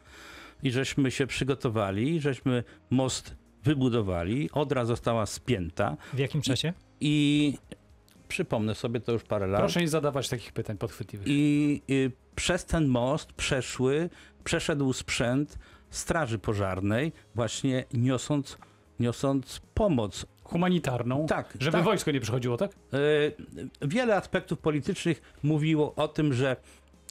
I 0.62 0.70
żeśmy 0.70 1.10
się 1.10 1.26
przygotowali, 1.26 2.20
żeśmy 2.20 2.64
most 2.90 3.36
wybudowali, 3.64 4.50
Odra 4.52 4.84
została 4.84 5.26
spięta 5.26 5.96
W 6.12 6.18
jakim 6.18 6.42
czasie? 6.42 6.72
i 7.00 7.54
przypomnę 8.28 8.74
sobie 8.74 9.00
to 9.00 9.12
już 9.12 9.22
parę 9.22 9.46
lat. 9.46 9.60
Proszę 9.60 9.80
nie 9.80 9.88
zadawać 9.88 10.28
takich 10.28 10.52
pytań 10.52 10.78
podchwytliwych. 10.78 11.26
I 11.28 11.82
y, 11.90 12.12
przez 12.34 12.64
ten 12.64 12.86
most 12.86 13.32
przeszły, 13.32 14.10
przeszedł 14.44 14.92
sprzęt 14.92 15.58
Straży 15.90 16.38
Pożarnej, 16.38 17.12
właśnie 17.34 17.84
niosąc, 17.92 18.58
niosąc 19.00 19.60
pomoc. 19.74 20.26
Humanitarną, 20.44 21.26
Tak, 21.26 21.56
żeby 21.60 21.76
tak. 21.76 21.84
wojsko 21.84 22.10
nie 22.10 22.20
przychodziło, 22.20 22.56
tak? 22.56 22.70
Y, 22.72 22.76
wiele 23.82 24.16
aspektów 24.16 24.58
politycznych 24.58 25.22
mówiło 25.42 25.94
o 25.94 26.08
tym, 26.08 26.32
że 26.32 26.56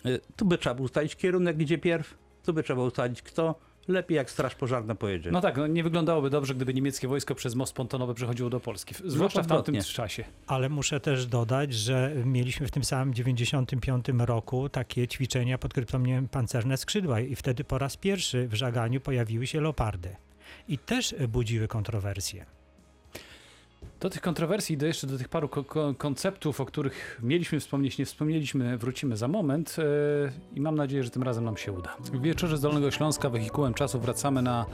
y, 0.06 0.20
tu 0.36 0.46
by 0.46 0.58
trzeba 0.58 0.76
było 0.76 0.86
ustalić 0.86 1.16
kierunek, 1.16 1.58
gdzie 1.58 1.78
pierw, 1.78 2.18
tu 2.44 2.54
by 2.54 2.64
trzeba 2.64 2.84
ustalić 2.84 3.22
kto. 3.22 3.56
Lepiej 3.88 4.16
jak 4.16 4.32
Straż 4.32 4.56
Pożarna 4.56 4.96
pojedzie. 4.96 5.32
No 5.32 5.42
tak, 5.42 5.58
no 5.58 5.68
nie 5.68 5.84
wyglądałoby 5.84 6.30
dobrze, 6.30 6.56
gdyby 6.56 6.74
niemieckie 6.74 7.08
wojsko 7.08 7.36
przez 7.36 7.56
most 7.56 7.74
pontonowy 7.74 8.14
przechodziło 8.14 8.50
do 8.50 8.60
Polski, 8.60 8.96
zwłaszcza 9.06 9.44
w 9.44 9.48
tamtym 9.48 9.82
czasie. 9.82 10.24
Ale 10.48 10.70
muszę 10.70 11.00
też 11.00 11.26
dodać, 11.26 11.74
że 11.74 12.12
mieliśmy 12.26 12.68
w 12.68 12.72
tym 12.72 12.84
samym 12.84 13.14
95 13.14 14.06
roku 14.20 14.70
takie 14.70 15.08
ćwiczenia 15.08 15.58
pod 15.58 15.74
kryptonimem 15.74 16.28
Pancerne 16.28 16.78
Skrzydła 16.78 17.20
i 17.20 17.36
wtedy 17.36 17.64
po 17.64 17.78
raz 17.78 17.98
pierwszy 17.98 18.48
w 18.48 18.54
żaganiu 18.54 19.02
pojawiły 19.02 19.48
się 19.48 19.62
leopardy. 19.62 20.16
I 20.68 20.78
też 20.78 21.16
budziły 21.28 21.68
kontrowersje. 21.68 22.46
Do 24.04 24.10
tych 24.10 24.22
kontrowersji, 24.22 24.78
do 24.78 24.86
jeszcze 24.86 25.08
do 25.08 25.18
tych 25.18 25.30
paru 25.30 25.48
ko- 25.48 25.64
ko- 25.64 25.94
konceptów, 25.98 26.62
o 26.62 26.66
których 26.66 27.20
mieliśmy 27.24 27.60
wspomnieć, 27.60 27.98
nie 27.98 28.06
wspomnieliśmy, 28.06 28.78
wrócimy 28.78 29.18
za 29.18 29.28
moment 29.28 29.76
e, 29.80 30.56
i 30.58 30.62
mam 30.62 30.76
nadzieję, 30.76 31.04
że 31.04 31.10
tym 31.10 31.24
razem 31.24 31.46
nam 31.46 31.58
się 31.58 31.72
uda. 31.72 31.96
W 32.00 32.22
wieczorze 32.22 32.58
z 32.58 32.62
Dolnego 32.62 32.92
Śląska 32.92 33.30
wehikułem 33.30 33.74
czasu 33.74 34.00
wracamy 34.00 34.42
na 34.42 34.66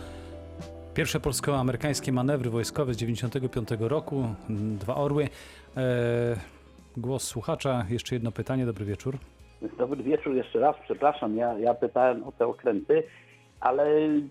pierwsze 0.94 1.20
polsko-amerykańskie 1.20 2.12
manewry 2.12 2.50
wojskowe 2.50 2.94
z 2.94 2.98
95 2.98 3.70
roku, 3.80 4.28
mm, 4.50 4.78
dwa 4.78 4.96
orły. 4.96 5.30
E, 5.78 6.36
głos 6.98 7.24
słuchacza, 7.24 7.86
jeszcze 7.89 8.15
jedno 8.15 8.32
pytanie, 8.32 8.65
dobry 8.65 8.86
wieczór. 8.86 9.18
Dobry 9.78 10.04
wieczór 10.04 10.36
jeszcze 10.36 10.60
raz, 10.60 10.76
przepraszam, 10.84 11.36
ja, 11.38 11.60
ja 11.60 11.74
pytałem 11.74 12.24
o 12.24 12.32
te 12.32 12.48
okręty, 12.48 13.04
ale 13.60 13.86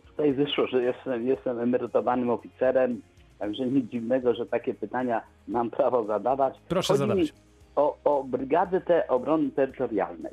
tutaj 0.06 0.32
wyszło, 0.32 0.66
że 0.66 0.82
jestem, 0.82 1.26
jestem 1.26 1.58
emerytowanym 1.60 2.30
oficerem 2.30 3.02
Także 3.38 3.66
nic 3.66 3.90
dziwnego, 3.90 4.34
że 4.34 4.46
takie 4.46 4.74
pytania 4.74 5.22
mam 5.48 5.70
prawo 5.70 6.04
zadawać. 6.04 6.54
Proszę 6.68 6.92
Chodzi 6.92 6.98
zadawać. 6.98 7.32
o, 7.76 7.96
o 8.04 8.24
brygady 8.24 8.80
te 8.80 9.08
obrony 9.08 9.50
terytorialnej. 9.50 10.32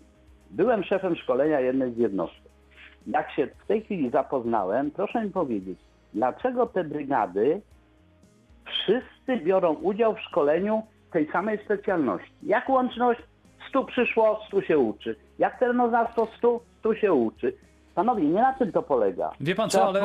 Byłem 0.52 0.84
szefem 0.84 1.16
szkolenia 1.16 1.60
jednej 1.60 1.94
z 1.94 1.98
jednostek. 1.98 2.52
Jak 3.08 3.32
się 3.32 3.48
w 3.48 3.68
tej 3.68 3.82
chwili 3.82 4.10
zapoznałem, 4.10 4.92
proszę 4.92 5.26
mi 5.26 5.32
powiedzieć, 5.32 5.80
dlaczego 6.14 6.66
te 6.68 6.84
brygady 6.84 7.62
wszyscy 8.66 9.38
biorą 9.46 9.74
udział 9.74 10.16
w 10.16 10.20
szkoleniu 10.20 10.82
tej 11.12 11.32
samej 11.32 11.60
specjalności? 11.66 12.32
Jak 12.44 12.70
łączność 12.70 13.22
100 13.70 13.84
przyszło, 13.84 14.40
100 14.48 14.62
się 14.62 14.78
uczy. 14.80 15.16
Jak 15.40 15.60
terenoznawstwo 15.60 16.28
100, 16.38 16.60
100 16.80 16.96
się 16.96 17.14
uczy. 17.14 17.54
Panowie, 17.96 18.24
nie 18.26 18.42
na 18.42 18.54
tym 18.54 18.72
to 18.72 18.82
polega. 18.82 19.32
Wie 19.40 19.56
pan 19.56 19.70
co, 19.70 19.88
ale 19.88 20.02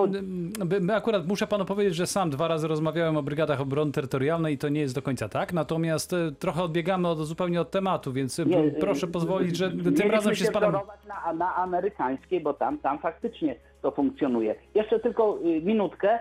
my- 0.80 0.94
akurat 0.94 1.26
muszę 1.26 1.46
panu 1.46 1.64
powiedzieć, 1.64 1.94
że 1.94 2.06
sam 2.06 2.30
dwa 2.30 2.48
razy 2.48 2.68
rozmawiałem 2.68 3.16
o 3.16 3.22
brygadach 3.22 3.60
obrony 3.60 3.92
terytorialnej 3.92 4.54
i 4.54 4.58
to 4.58 4.68
nie 4.68 4.80
jest 4.80 4.94
do 4.94 5.02
końca 5.02 5.28
tak. 5.28 5.52
Natomiast 5.52 6.12
e, 6.12 6.32
trochę 6.32 6.62
odbiegamy 6.62 7.08
od, 7.08 7.18
zupełnie 7.18 7.60
od 7.60 7.70
tematu, 7.70 8.12
więc 8.12 8.38
e, 8.38 8.44
Nie, 8.44 8.70
proszę 8.70 9.06
pozwolić, 9.06 9.56
że 9.56 9.70
tym 9.70 10.10
razem 10.10 10.34
się 10.34 10.44
z 10.44 10.50
panem... 10.50 10.72
Na, 11.08 11.32
na 11.32 11.56
amerykańskiej, 11.56 12.40
bo 12.40 12.54
tam, 12.54 12.78
tam 12.78 12.98
faktycznie 12.98 13.56
to 13.82 13.90
funkcjonuje. 13.90 14.54
Jeszcze 14.74 15.00
tylko 15.00 15.38
y, 15.44 15.62
minutkę. 15.62 16.18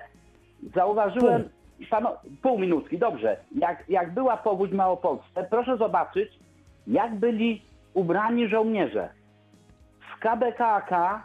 Zauważyłem, 0.75 1.49
pano, 1.89 2.13
pół 2.41 2.59
minutki, 2.59 2.97
dobrze. 2.97 3.37
Jak, 3.55 3.83
jak 3.89 4.13
była 4.13 4.37
powódź 4.37 4.71
w 4.71 4.75
Małopolsce, 4.75 5.47
proszę 5.49 5.77
zobaczyć, 5.77 6.29
jak 6.87 7.15
byli 7.15 7.61
ubrani 7.93 8.47
żołnierze. 8.47 9.09
W 10.15 10.19
KBKK, 10.19 11.23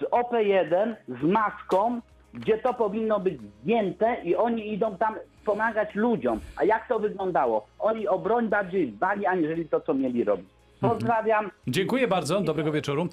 z 0.00 0.04
OP1, 0.04 0.94
z 1.08 1.22
maską, 1.22 2.00
gdzie 2.34 2.58
to 2.58 2.74
powinno 2.74 3.20
być 3.20 3.38
zdjęte 3.40 4.16
i 4.24 4.36
oni 4.36 4.72
idą 4.72 4.96
tam 4.96 5.14
pomagać 5.44 5.94
ludziom. 5.94 6.40
A 6.56 6.64
jak 6.64 6.88
to 6.88 6.98
wyglądało? 6.98 7.66
Oni 7.78 8.08
o 8.08 8.18
broń 8.18 8.48
bardziej 8.48 8.88
dbali, 8.92 9.26
aniżeli 9.26 9.68
to, 9.68 9.80
co 9.80 9.94
mieli 9.94 10.24
robić. 10.24 10.46
Pozdrawiam. 10.80 11.50
Dziękuję 11.66 12.08
bardzo, 12.08 12.40
dobrego 12.40 12.72
wieczoru. 12.72 13.08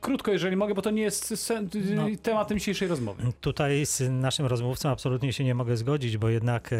Krótko, 0.00 0.32
jeżeli 0.32 0.56
mogę, 0.56 0.74
bo 0.74 0.82
to 0.82 0.90
nie 0.90 1.02
jest 1.02 1.50
No. 1.94 2.06
tematem 2.22 2.58
dzisiejszej 2.58 2.88
rozmowy. 2.88 3.22
Tutaj 3.40 3.86
z 3.86 4.10
naszym 4.10 4.46
rozmówcą 4.46 4.88
absolutnie 4.90 5.32
się 5.32 5.44
nie 5.44 5.54
mogę 5.54 5.76
zgodzić, 5.76 6.18
bo 6.18 6.28
jednak 6.28 6.70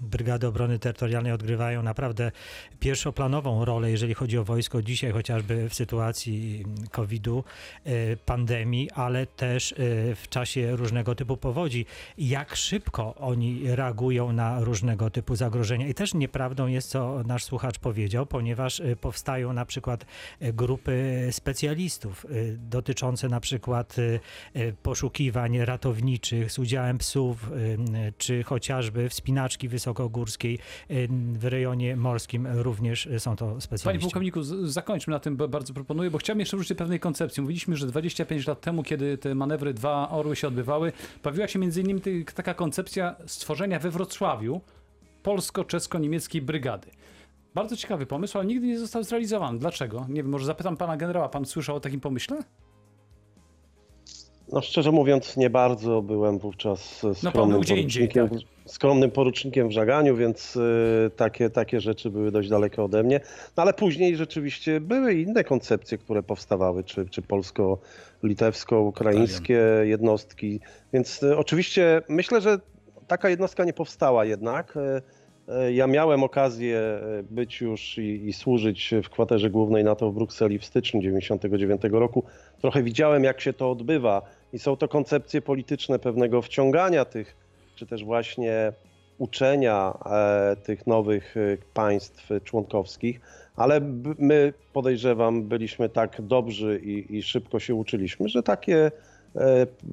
Brygady 0.00 0.46
Obrony 0.46 0.78
Terytorialnej 0.78 1.32
odgrywają 1.32 1.82
naprawdę 1.82 2.32
pierwszoplanową 2.80 3.64
rolę, 3.64 3.90
jeżeli 3.90 4.14
chodzi 4.14 4.38
o 4.38 4.44
wojsko 4.44 4.82
dzisiaj, 4.82 5.12
chociażby 5.12 5.68
w 5.68 5.74
sytuacji 5.74 6.64
COVID-u, 6.90 7.44
e, 7.84 8.16
pandemii, 8.16 8.90
ale 8.90 9.26
też 9.26 9.72
e, 9.72 9.76
w 10.14 10.28
czasie 10.28 10.76
różnego 10.76 11.14
typu 11.14 11.36
powodzi. 11.36 11.86
Jak 12.18 12.56
szybko 12.56 13.14
oni 13.14 13.62
reagują 13.64 14.32
na 14.32 14.60
różnego 14.60 15.10
typu 15.10 15.36
zagrożenia. 15.36 15.88
I 15.88 15.94
też 15.94 16.14
nieprawdą 16.14 16.66
jest, 16.66 16.88
co 16.90 17.22
nasz 17.26 17.44
słuchacz 17.44 17.78
powiedział, 17.78 18.26
ponieważ 18.26 18.80
e, 18.80 18.96
powstają 18.96 19.52
na 19.52 19.66
przykład 19.66 20.06
grupy 20.40 21.28
specjalistów 21.30 22.26
dotyczące 22.58 23.28
na 23.28 23.40
przykład 23.40 23.96
e, 23.98 24.20
e, 24.60 24.72
poszukiwań 24.72 25.58
ratowniczych 25.58 26.52
z 26.52 26.58
udziałem 26.58 26.98
psów, 26.98 27.50
czy 28.18 28.42
chociażby 28.42 29.08
wspinaczki 29.08 29.68
wysokogórskiej 29.68 30.58
w 31.32 31.44
rejonie 31.44 31.96
morskim 31.96 32.46
również 32.46 33.08
są 33.18 33.36
to 33.36 33.46
Panie 33.46 33.60
specjaliści. 33.60 34.02
pułkowniku, 34.02 34.42
z- 34.42 34.70
zakończmy 34.72 35.10
na 35.10 35.18
tym, 35.20 35.36
bo 35.36 35.48
bardzo 35.48 35.74
proponuję, 35.74 36.10
bo 36.10 36.18
chciałem 36.18 36.40
jeszcze 36.40 36.56
wrócić 36.56 36.68
do 36.68 36.74
pewnej 36.78 37.00
koncepcji. 37.00 37.40
Mówiliśmy, 37.40 37.76
że 37.76 37.86
25 37.86 38.46
lat 38.46 38.60
temu, 38.60 38.82
kiedy 38.82 39.18
te 39.18 39.34
manewry 39.34 39.74
Dwa 39.74 40.08
Orły 40.10 40.36
się 40.36 40.48
odbywały, 40.48 40.92
pojawiła 41.22 41.48
się 41.48 41.58
między 41.58 41.80
innymi 41.80 42.00
taka 42.34 42.54
koncepcja 42.54 43.16
stworzenia 43.26 43.78
we 43.78 43.90
Wrocławiu 43.90 44.60
polsko-czesko-niemieckiej 45.22 46.42
brygady. 46.42 46.90
Bardzo 47.56 47.76
ciekawy 47.76 48.06
pomysł, 48.06 48.38
ale 48.38 48.46
nigdy 48.46 48.66
nie 48.66 48.78
został 48.78 49.02
zrealizowany. 49.02 49.58
Dlaczego? 49.58 50.06
Nie 50.08 50.22
wiem, 50.22 50.28
może 50.28 50.46
zapytam 50.46 50.76
pana 50.76 50.96
generała, 50.96 51.28
pan 51.28 51.44
słyszał 51.44 51.76
o 51.76 51.80
takim 51.80 52.00
pomyśle? 52.00 52.38
No 54.52 54.60
szczerze 54.60 54.92
mówiąc 54.92 55.36
nie 55.36 55.50
bardzo, 55.50 56.02
byłem 56.02 56.38
wówczas 56.38 57.02
No, 57.02 57.14
skromnym, 57.14 57.50
był 57.50 57.60
gdzie 57.60 57.76
indziej, 57.76 58.08
porucznikiem, 58.08 58.48
skromnym 58.66 59.10
porucznikiem 59.10 59.68
w 59.68 59.72
żaganiu, 59.72 60.16
więc 60.16 60.56
y, 60.56 61.10
takie, 61.16 61.50
takie 61.50 61.80
rzeczy 61.80 62.10
były 62.10 62.30
dość 62.30 62.48
daleko 62.48 62.84
ode 62.84 63.02
mnie. 63.02 63.20
No 63.56 63.62
ale 63.62 63.74
później 63.74 64.16
rzeczywiście 64.16 64.80
były 64.80 65.14
inne 65.14 65.44
koncepcje, 65.44 65.98
które 65.98 66.22
powstawały, 66.22 66.84
czy, 66.84 67.08
czy 67.08 67.22
polsko-litewsko-ukraińskie 67.22 69.60
jednostki, 69.82 70.60
więc 70.92 71.22
y, 71.22 71.36
oczywiście 71.36 72.02
myślę, 72.08 72.40
że 72.40 72.58
taka 73.06 73.28
jednostka 73.28 73.64
nie 73.64 73.72
powstała 73.72 74.24
jednak. 74.24 74.74
Y, 75.48 75.72
Ja 75.72 75.86
miałem 75.86 76.24
okazję 76.24 77.00
y, 77.20 77.22
być 77.22 77.60
już 77.60 77.98
i, 77.98 78.28
i 78.28 78.32
służyć 78.32 78.94
w 79.04 79.10
kwaterze 79.10 79.50
głównej 79.50 79.84
NATO 79.84 80.10
w 80.10 80.14
Brukseli 80.14 80.58
w 80.58 80.64
styczniu 80.64 81.00
1999 81.00 82.00
roku. 82.00 82.22
Trochę 82.60 82.82
widziałem, 82.82 83.24
jak 83.24 83.40
się 83.40 83.52
to 83.52 83.70
odbywa, 83.70 84.22
i 84.52 84.58
są 84.58 84.76
to 84.76 84.88
koncepcje 84.88 85.42
polityczne 85.42 85.98
pewnego 85.98 86.42
wciągania 86.42 87.04
tych, 87.04 87.36
czy 87.74 87.86
też 87.86 88.04
właśnie 88.04 88.72
uczenia 89.18 89.98
e, 90.06 90.56
tych 90.56 90.86
nowych 90.86 91.36
e, 91.36 91.56
państw 91.74 92.28
członkowskich, 92.44 93.20
ale 93.56 93.80
my 94.18 94.52
podejrzewam, 94.72 95.42
byliśmy 95.42 95.88
tak 95.88 96.22
dobrzy 96.22 96.80
i, 96.84 97.16
i 97.16 97.22
szybko 97.22 97.60
się 97.60 97.74
uczyliśmy, 97.74 98.28
że 98.28 98.42
takie 98.42 98.76
e, 98.76 98.90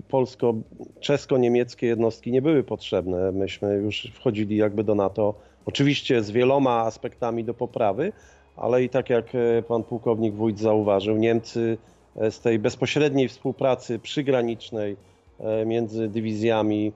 polsko-czesko-niemieckie 0.07 1.87
jednostki 1.87 2.31
nie 2.31 2.41
były 2.41 2.63
potrzebne. 2.63 3.31
Myśmy 3.31 3.75
już 3.75 4.11
wchodzili 4.13 4.57
jakby 4.57 4.83
do 4.83 4.95
NATO, 4.95 5.33
oczywiście 5.65 6.23
z 6.23 6.31
wieloma 6.31 6.79
aspektami 6.79 7.43
do 7.43 7.53
poprawy, 7.53 8.13
ale 8.55 8.83
i 8.83 8.89
tak 8.89 9.09
jak 9.09 9.35
e, 9.35 9.61
pan 9.61 9.83
pułkownik 9.83 10.33
Wójt 10.33 10.59
zauważył, 10.59 11.17
Niemcy 11.17 11.77
e, 12.15 12.31
z 12.31 12.39
tej 12.39 12.59
bezpośredniej 12.59 13.27
współpracy 13.27 13.99
przygranicznej 13.99 14.97
e, 15.39 15.65
między 15.65 16.07
dywizjami 16.07 16.91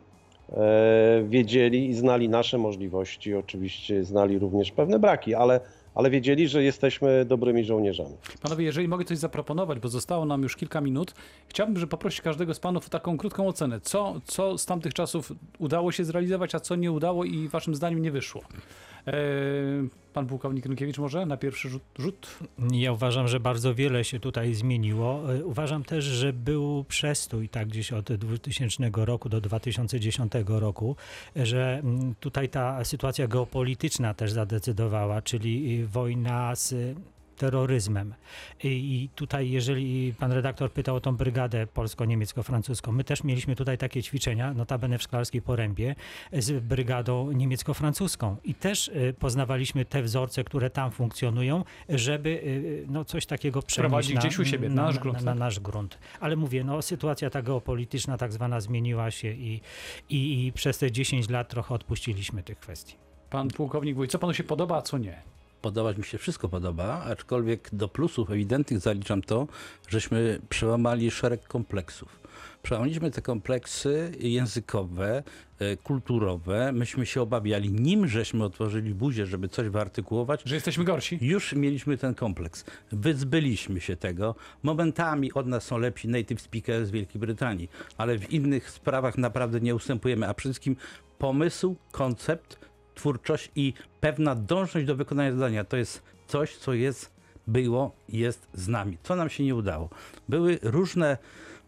e, 0.51 1.23
wiedzieli 1.29 1.89
i 1.89 1.93
znali 1.93 2.29
nasze 2.29 2.57
możliwości, 2.57 3.35
oczywiście 3.35 4.03
znali 4.03 4.39
również 4.39 4.71
pewne 4.71 4.99
braki, 4.99 5.35
ale, 5.35 5.59
ale 5.97 6.09
wiedzieli, 6.09 6.47
że 6.47 6.63
jesteśmy 6.63 7.25
dobrymi 7.25 7.63
żołnierzami. 7.63 8.15
Panowie, 8.41 8.65
jeżeli 8.65 8.87
mogę 8.87 9.05
coś 9.05 9.17
zaproponować, 9.17 9.79
bo 9.79 9.87
zostało 9.89 10.25
nam 10.25 10.43
już 10.43 10.55
kilka 10.55 10.81
minut, 10.81 11.13
chciałbym, 11.47 11.77
żeby 11.77 11.89
poprosić 11.89 12.21
każdego 12.21 12.53
z 12.53 12.59
panów 12.59 12.85
o 12.85 12.89
taką 12.89 13.17
krótką 13.17 13.47
ocenę. 13.47 13.81
Co, 13.81 14.21
co 14.25 14.57
z 14.57 14.65
tamtych 14.65 14.93
czasów 14.93 15.31
udało 15.59 15.91
się 15.91 16.05
zrealizować, 16.05 16.55
a 16.55 16.59
co 16.59 16.75
nie 16.75 16.91
udało 16.91 17.25
i 17.25 17.47
waszym 17.47 17.75
zdaniem 17.75 18.01
nie 18.01 18.11
wyszło? 18.11 18.41
Eee, 19.07 19.13
pan 20.13 20.27
pułkownik 20.27 20.65
Rynkiewicz 20.65 20.97
może 20.97 21.25
na 21.25 21.37
pierwszy 21.37 21.69
rzut? 21.69 21.83
rzut? 21.99 22.39
Ja 22.71 22.91
uważam, 22.91 23.27
że 23.27 23.39
bardzo 23.39 23.75
wiele 23.75 24.03
się 24.03 24.19
tutaj 24.19 24.53
zmieniło. 24.53 25.33
E, 25.35 25.45
Uważam 25.45 25.83
też, 25.83 26.05
że 26.05 26.33
był 26.33 26.85
przestój 26.87 27.49
tak 27.49 27.67
gdzieś 27.67 27.93
od 27.93 28.13
2000 28.13 28.91
roku 28.95 29.29
do 29.29 29.41
2010 29.41 30.33
roku, 30.47 30.95
że 31.35 31.79
mm, 31.83 32.15
tutaj 32.19 32.49
ta 32.49 32.83
sytuacja 32.85 33.27
geopolityczna 33.27 34.13
też 34.13 34.31
zadecydowała, 34.31 35.21
czyli 35.21 35.81
y, 35.81 35.87
wojna 35.87 36.55
z 36.55 36.95
terroryzmem. 37.37 38.13
I 38.63 39.09
tutaj, 39.15 39.49
jeżeli 39.49 40.13
pan 40.13 40.31
redaktor 40.31 40.71
pytał 40.71 40.95
o 40.95 41.01
tą 41.01 41.15
brygadę 41.15 41.67
polsko-niemiecko-francuską, 41.67 42.91
my 42.91 43.03
też 43.03 43.23
mieliśmy 43.23 43.55
tutaj 43.55 43.77
takie 43.77 44.03
ćwiczenia, 44.03 44.53
notabene 44.53 44.97
w 44.97 45.03
Szklarskiej 45.03 45.41
Porębie, 45.41 45.95
z 46.33 46.63
brygadą 46.63 47.31
niemiecko-francuską. 47.31 48.35
I 48.43 48.53
też 48.53 48.87
y, 48.87 49.15
poznawaliśmy 49.19 49.85
te 49.85 50.03
wzorce, 50.03 50.43
które 50.43 50.69
tam 50.69 50.91
funkcjonują, 50.91 51.63
żeby 51.89 52.29
y, 52.29 52.85
no, 52.89 53.05
coś 53.05 53.25
takiego 53.25 53.61
przenieść 53.61 53.89
Prowadzić 53.89 54.15
na, 54.15 54.21
gdzieś 54.21 54.39
u 54.39 54.45
siebie, 54.45 54.69
na 54.69 54.81
nasz 54.81 54.99
grunt, 54.99 55.21
Na, 55.21 55.31
tak? 55.31 55.39
nasz 55.39 55.59
grunt. 55.59 55.97
Ale 56.19 56.35
mówię, 56.35 56.63
no, 56.63 56.81
sytuacja 56.81 57.29
ta 57.29 57.41
geopolityczna 57.41 58.17
tak 58.17 58.33
zwana 58.33 58.61
zmieniła 58.61 59.11
się 59.11 59.31
i, 59.31 59.61
i, 60.09 60.45
i 60.45 60.51
przez 60.51 60.77
te 60.77 60.91
10 60.91 61.29
lat 61.29 61.49
trochę 61.49 61.75
odpuściliśmy 61.75 62.43
tych 62.43 62.59
kwestii. 62.59 62.95
Pan 63.29 63.47
pułkownik 63.47 63.95
Wójt, 63.95 64.11
co 64.11 64.19
panu 64.19 64.33
się 64.33 64.43
podoba, 64.43 64.77
a 64.77 64.81
co 64.81 64.97
nie? 64.97 65.36
Podobać 65.67 65.97
mi 65.97 66.03
się 66.03 66.17
wszystko 66.17 66.49
podoba, 66.49 67.03
aczkolwiek 67.03 67.69
do 67.73 67.87
plusów 67.87 68.31
ewidentnych 68.31 68.79
zaliczam 68.79 69.21
to, 69.21 69.47
żeśmy 69.89 70.39
przełamali 70.49 71.11
szereg 71.11 71.47
kompleksów. 71.47 72.19
Przełamaliśmy 72.63 73.11
te 73.11 73.21
kompleksy 73.21 74.11
językowe, 74.19 75.23
e, 75.59 75.77
kulturowe. 75.77 76.71
Myśmy 76.71 77.05
się 77.05 77.21
obawiali, 77.21 77.71
nim 77.71 78.07
żeśmy 78.07 78.43
otworzyli 78.43 78.93
buzię, 78.93 79.25
żeby 79.25 79.49
coś 79.49 79.69
wyartykułować, 79.69 80.41
Że 80.45 80.55
jesteśmy 80.55 80.83
gorsi? 80.83 81.17
już 81.21 81.53
mieliśmy 81.53 81.97
ten 81.97 82.15
kompleks. 82.15 82.65
Wyzbyliśmy 82.91 83.81
się 83.81 83.95
tego. 83.95 84.35
Momentami 84.63 85.33
od 85.33 85.47
nas 85.47 85.63
są 85.63 85.77
lepsi 85.77 86.07
native 86.07 86.41
speakers 86.41 86.87
z 86.87 86.91
Wielkiej 86.91 87.21
Brytanii, 87.21 87.69
ale 87.97 88.17
w 88.17 88.31
innych 88.31 88.69
sprawach 88.69 89.17
naprawdę 89.17 89.61
nie 89.61 89.75
ustępujemy, 89.75 90.27
a 90.27 90.33
przede 90.33 90.53
wszystkim 90.53 90.75
pomysł, 91.17 91.75
koncept, 91.91 92.67
twórczość 92.97 93.51
i 93.55 93.73
pewna 93.99 94.35
dążność 94.35 94.87
do 94.87 94.95
wykonania 94.95 95.31
zadania 95.31 95.63
to 95.63 95.77
jest 95.77 96.01
coś, 96.27 96.57
co 96.57 96.73
jest, 96.73 97.11
było, 97.47 97.91
jest 98.09 98.47
z 98.53 98.67
nami. 98.67 98.97
Co 99.03 99.15
nam 99.15 99.29
się 99.29 99.43
nie 99.43 99.55
udało? 99.55 99.89
Były 100.29 100.59
różne 100.61 101.17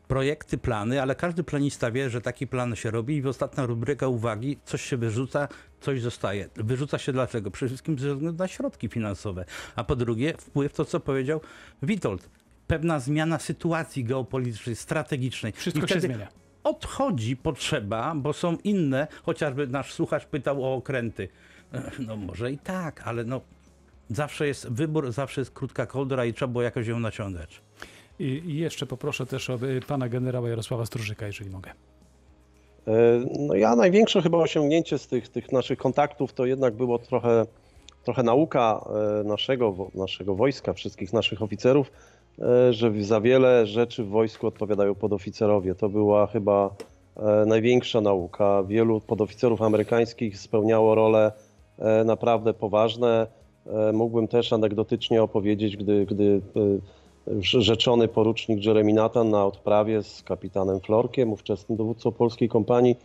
projekty, 0.07 0.57
plany, 0.57 1.01
ale 1.01 1.15
każdy 1.15 1.43
planista 1.43 1.91
wie, 1.91 2.09
że 2.09 2.21
taki 2.21 2.47
plan 2.47 2.75
się 2.75 2.91
robi 2.91 3.17
i 3.17 3.27
ostatnia 3.27 3.65
rubryka 3.65 4.07
uwagi, 4.07 4.57
coś 4.65 4.81
się 4.81 4.97
wyrzuca, 4.97 5.47
coś 5.81 6.01
zostaje. 6.01 6.49
Wyrzuca 6.55 6.97
się 6.97 7.11
dlaczego? 7.11 7.51
Przede 7.51 7.69
wszystkim 7.69 7.99
ze 7.99 8.15
względu 8.15 8.43
na 8.43 8.47
środki 8.47 8.89
finansowe, 8.89 9.45
a 9.75 9.83
po 9.83 9.95
drugie 9.95 10.33
wpływ 10.37 10.73
to, 10.73 10.85
co 10.85 10.99
powiedział 10.99 11.41
Witold. 11.83 12.29
Pewna 12.67 12.99
zmiana 12.99 13.39
sytuacji 13.39 14.03
geopolitycznej, 14.03 14.75
strategicznej. 14.75 15.51
Wszystko 15.51 15.85
I 15.85 15.89
się 15.89 15.95
wtedy 15.95 16.07
zmienia. 16.07 16.27
Odchodzi 16.63 17.37
potrzeba, 17.37 18.13
bo 18.15 18.33
są 18.33 18.57
inne, 18.63 19.07
chociażby 19.23 19.67
nasz 19.67 19.93
słuchacz 19.93 20.25
pytał 20.25 20.63
o 20.65 20.73
okręty. 20.73 21.27
No 22.07 22.15
może 22.15 22.51
i 22.51 22.57
tak, 22.57 23.07
ale 23.07 23.23
no 23.23 23.41
zawsze 24.09 24.47
jest 24.47 24.69
wybór, 24.69 25.11
zawsze 25.11 25.41
jest 25.41 25.51
krótka 25.51 25.85
kołdra 25.85 26.25
i 26.25 26.33
trzeba 26.33 26.51
było 26.51 26.61
jakoś 26.61 26.87
ją 26.87 26.99
naciągać. 26.99 27.61
I, 28.19 28.23
I 28.23 28.57
jeszcze 28.57 28.85
poproszę 28.85 29.25
też 29.25 29.49
o 29.49 29.55
y, 29.55 29.81
pana 29.87 30.09
generała 30.09 30.49
Jarosława 30.49 30.85
Strużyka, 30.85 31.27
jeżeli 31.27 31.49
mogę. 31.49 31.71
E, 32.87 33.25
No 33.39 33.55
ja 33.55 33.75
największe 33.75 34.21
chyba 34.21 34.37
osiągnięcie 34.37 34.97
z 34.97 35.07
tych, 35.07 35.29
tych 35.29 35.51
naszych 35.51 35.79
kontaktów 35.79 36.33
to 36.33 36.45
jednak 36.45 36.75
było 36.75 36.99
trochę, 36.99 37.45
trochę 38.03 38.23
nauka 38.23 38.85
e, 39.19 39.23
naszego, 39.23 39.91
naszego 39.95 40.35
wojska, 40.35 40.73
wszystkich 40.73 41.13
naszych 41.13 41.41
oficerów, 41.41 41.91
że 42.69 43.03
za 43.03 43.21
wiele 43.21 43.67
rzeczy 43.67 44.03
w 44.03 44.09
wojsku 44.09 44.47
odpowiadają 44.47 44.95
podoficerowie. 44.95 45.75
To 45.75 45.89
była 45.89 46.27
chyba 46.27 46.75
e, 47.17 47.45
największa 47.45 48.01
nauka. 48.01 48.63
Wielu 48.63 49.01
podoficerów 49.01 49.61
amerykańskich 49.61 50.37
spełniało 50.37 50.95
role 50.95 51.31
e, 51.79 52.03
naprawdę 52.03 52.53
poważne. 52.53 53.27
E, 53.67 53.93
Mógłbym 53.93 54.27
też 54.27 54.53
anegdotycznie 54.53 55.23
opowiedzieć, 55.23 55.77
gdy, 55.77 56.05
gdy 56.05 56.41
e, 56.55 57.41
rzeczony 57.41 58.07
porucznik 58.07 58.65
Jeremy 58.65 58.93
Nathan 58.93 59.29
na 59.29 59.45
odprawie 59.45 60.03
z 60.03 60.23
kapitanem 60.23 60.79
Florkiem, 60.79 61.31
ówczesnym 61.31 61.77
dowódcą 61.77 62.11
polskiej 62.11 62.49
kompanii, 62.49 62.95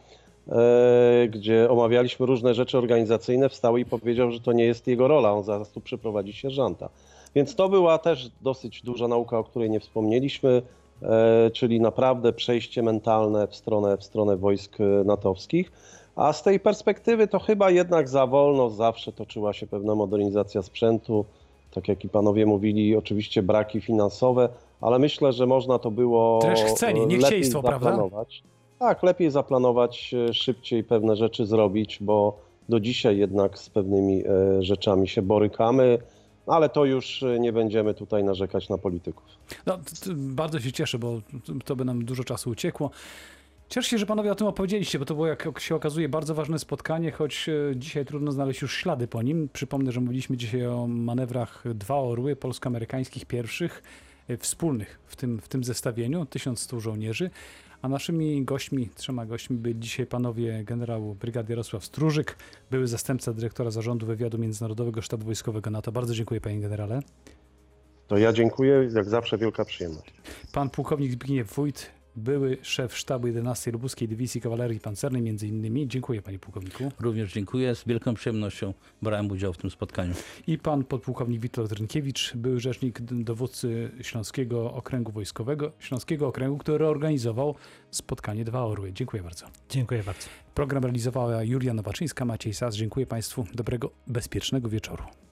e, 0.49 1.29
gdzie 1.29 1.71
omawialiśmy 1.71 2.27
różne 2.27 2.55
rzeczy 2.55 2.79
organizacyjne, 2.79 3.49
wstał 3.49 3.77
i 3.77 3.85
powiedział, 3.85 4.31
że 4.31 4.41
to 4.41 4.53
nie 4.53 4.65
jest 4.65 4.87
jego 4.87 5.09
rola, 5.09 5.33
on 5.33 5.45
zaraz 5.45 5.71
tu 5.71 5.81
przyprowadzi 5.81 6.33
sierżanta. 6.33 6.89
Więc 7.35 7.55
to 7.55 7.69
była 7.69 7.99
też 7.99 8.31
dosyć 8.41 8.83
duża 8.83 9.09
nauka, 9.09 9.39
o 9.39 9.45
której 9.45 9.71
nie 9.71 9.81
wspomnieliśmy, 9.81 10.63
e, 11.03 11.51
czyli 11.51 11.81
naprawdę 11.81 12.33
przejście 12.33 12.83
mentalne 12.83 13.47
w 13.47 13.55
stronę, 13.55 13.97
w 13.97 14.05
stronę 14.05 14.37
wojsk 14.37 14.79
natowskich. 15.05 15.73
A 16.17 16.33
z 16.33 16.43
tej 16.43 16.61
perspektywy 16.61 17.29
to 17.29 17.39
chyba 17.39 17.71
jednak 17.71 18.09
za 18.09 18.27
wolno 18.27 18.71
zawsze 18.71 19.13
toczyła 19.13 19.53
się 19.53 19.67
pewna 19.67 19.95
modernizacja 19.95 20.63
sprzętu. 20.63 21.25
Tak 21.75 21.89
jak 21.89 22.05
i 22.05 22.09
panowie 22.09 22.47
mówili, 22.47 22.97
oczywiście 22.97 23.43
braki 23.43 23.81
finansowe, 23.81 24.49
ale 24.81 24.99
myślę, 24.99 25.33
że 25.33 25.47
można 25.47 25.79
to 25.79 25.91
było 25.91 26.39
Też 26.39 26.61
chcenie, 26.61 27.03
e, 27.03 27.07
niechciejstwo, 27.07 27.59
lepiej 27.59 27.69
prawda? 27.69 27.91
zaplanować. 27.91 28.43
Tak, 28.79 29.03
lepiej 29.03 29.31
zaplanować, 29.31 30.15
e, 30.29 30.35
szybciej 30.35 30.85
pewne 30.85 31.17
rzeczy 31.17 31.47
zrobić, 31.47 31.99
bo 32.01 32.37
do 32.69 32.81
dzisiaj 32.81 33.19
jednak 33.19 33.59
z 33.59 33.71
pewnymi 33.71 34.23
rzeczami 34.61 35.09
się 35.09 35.23
borykamy, 35.23 35.99
ale 36.47 36.69
to 36.69 36.85
już 36.85 37.23
e, 37.23 37.39
nie 37.39 37.53
będziemy 37.53 37.95
tutaj 37.95 38.25
narzekać 38.25 38.69
na 38.69 38.79
polityków. 38.79 39.25
No, 39.67 39.79
bardzo 40.17 40.61
się 40.61 40.73
cieszę, 40.73 40.99
bo 40.99 41.21
to 41.65 41.77
by 41.77 41.85
nam 41.85 42.05
dużo 42.05 42.25
czasu 42.25 42.51
uciekło. 42.51 42.91
Cieszę 43.69 43.91
się, 43.91 43.99
że 43.99 44.07
panowie 44.07 44.33
o 44.33 44.35
tym 44.35 44.47
opowiedzieliście, 44.47 44.99
bo 44.99 45.05
to 45.05 45.15
było, 45.15 45.27
jak 45.27 45.61
się 45.61 45.75
okazuje, 45.75 46.09
bardzo 46.09 46.35
ważne 46.35 46.59
spotkanie, 46.59 47.13
choć 47.13 47.49
e, 47.49 47.77
dzisiaj 47.77 48.07
trudno 48.07 48.33
znaleźć 48.33 48.63
już 48.63 48.77
ślady 48.77 49.09
po 49.09 49.23
nim. 49.23 49.49
Przypomnę, 49.53 49.93
że 49.93 50.01
mówiliśmy 50.01 50.37
dzisiaj 50.37 50.67
o 50.67 50.87
manewrach 50.87 51.65
Dwa 51.75 51.95
Orły 51.95 52.37
polsko-amerykańskich 52.37 53.27
pierwszych, 53.27 53.83
e, 54.29 54.37
wspólnych 54.37 54.99
w 55.07 55.17
tym, 55.17 55.41
w 55.41 55.49
tym 55.49 55.65
zestawieniu, 55.65 56.27
1100 56.27 56.81
żołnierzy. 56.81 57.31
A 57.85 57.89
naszymi 57.89 58.45
gośćmi, 58.45 58.91
trzema 58.95 59.27
gośćmi 59.27 59.57
byli 59.57 59.81
dzisiaj 59.81 60.07
panowie 60.07 60.65
generał 60.65 61.15
brygady 61.15 61.53
Jarosław 61.53 61.85
Strużyk, 61.85 62.37
były 62.71 62.87
zastępca 62.87 63.33
dyrektora 63.33 63.71
zarządu 63.71 64.07
wywiadu 64.07 64.39
międzynarodowego 64.39 65.03
sztabu 65.03 65.25
wojskowego 65.25 65.71
NATO. 65.71 65.93
Bardzo 65.93 66.15
dziękuję 66.15 66.41
panie 66.41 66.61
generale. 66.61 67.01
To 68.07 68.19
ja 68.19 68.33
dziękuję, 68.33 68.91
jak 68.95 69.09
zawsze 69.09 69.39
wielka 69.39 69.65
przyjemność. 69.65 70.15
Pan 70.53 70.71
pułkownik 70.71 71.13
Zbigniew 71.13 71.55
Wójt, 71.55 71.91
były 72.17 72.57
szef 72.63 72.97
sztabu 72.99 73.27
11 73.27 73.71
Lubuskiej 73.71 74.09
Dywizji 74.09 74.41
Kawalerii 74.41 74.81
Pancernej 74.81 75.23
między 75.23 75.49
innymi. 75.49 75.89
Dziękuję 75.89 76.23
panie 76.23 76.39
pułkowniku. 76.39 76.93
Również 77.01 77.33
dziękuję, 77.33 77.75
z 77.75 77.85
wielką 77.85 78.15
przyjemnością 78.15 78.75
brałem 79.03 79.31
udział 79.31 79.53
w 79.53 79.57
tym 79.57 79.71
spotkaniu. 79.71 80.15
I 80.47 80.59
pan 80.59 80.85
podpułkownik 80.85 81.41
Witold 81.41 81.73
Rynkiewicz, 81.73 82.37
były 82.37 82.61
rzecznik 82.61 83.01
dowódcy 83.01 83.91
Śląskiego 84.03 84.73
Okręgu 84.73 85.13
Wojskowego, 85.13 85.73
Śląskiego 85.79 86.29
Okręgu, 86.29 86.59
który 86.59 86.87
organizował 86.87 87.55
spotkanie 87.91 88.45
Dwa 88.45 88.65
Orły. 88.65 88.93
Dziękuję 88.93 89.23
bardzo. 89.23 89.47
Dziękuję 89.69 90.03
bardzo. 90.03 90.29
Program 90.55 90.83
realizowała 90.83 91.43
Julia 91.43 91.75
Nowaczyńska, 91.75 92.25
Maciej 92.25 92.55
Sas. 92.55 92.77
Dziękuję 92.77 93.07
państwu. 93.07 93.47
Dobrego, 93.55 93.91
bezpiecznego 94.07 94.69
wieczoru. 94.69 95.05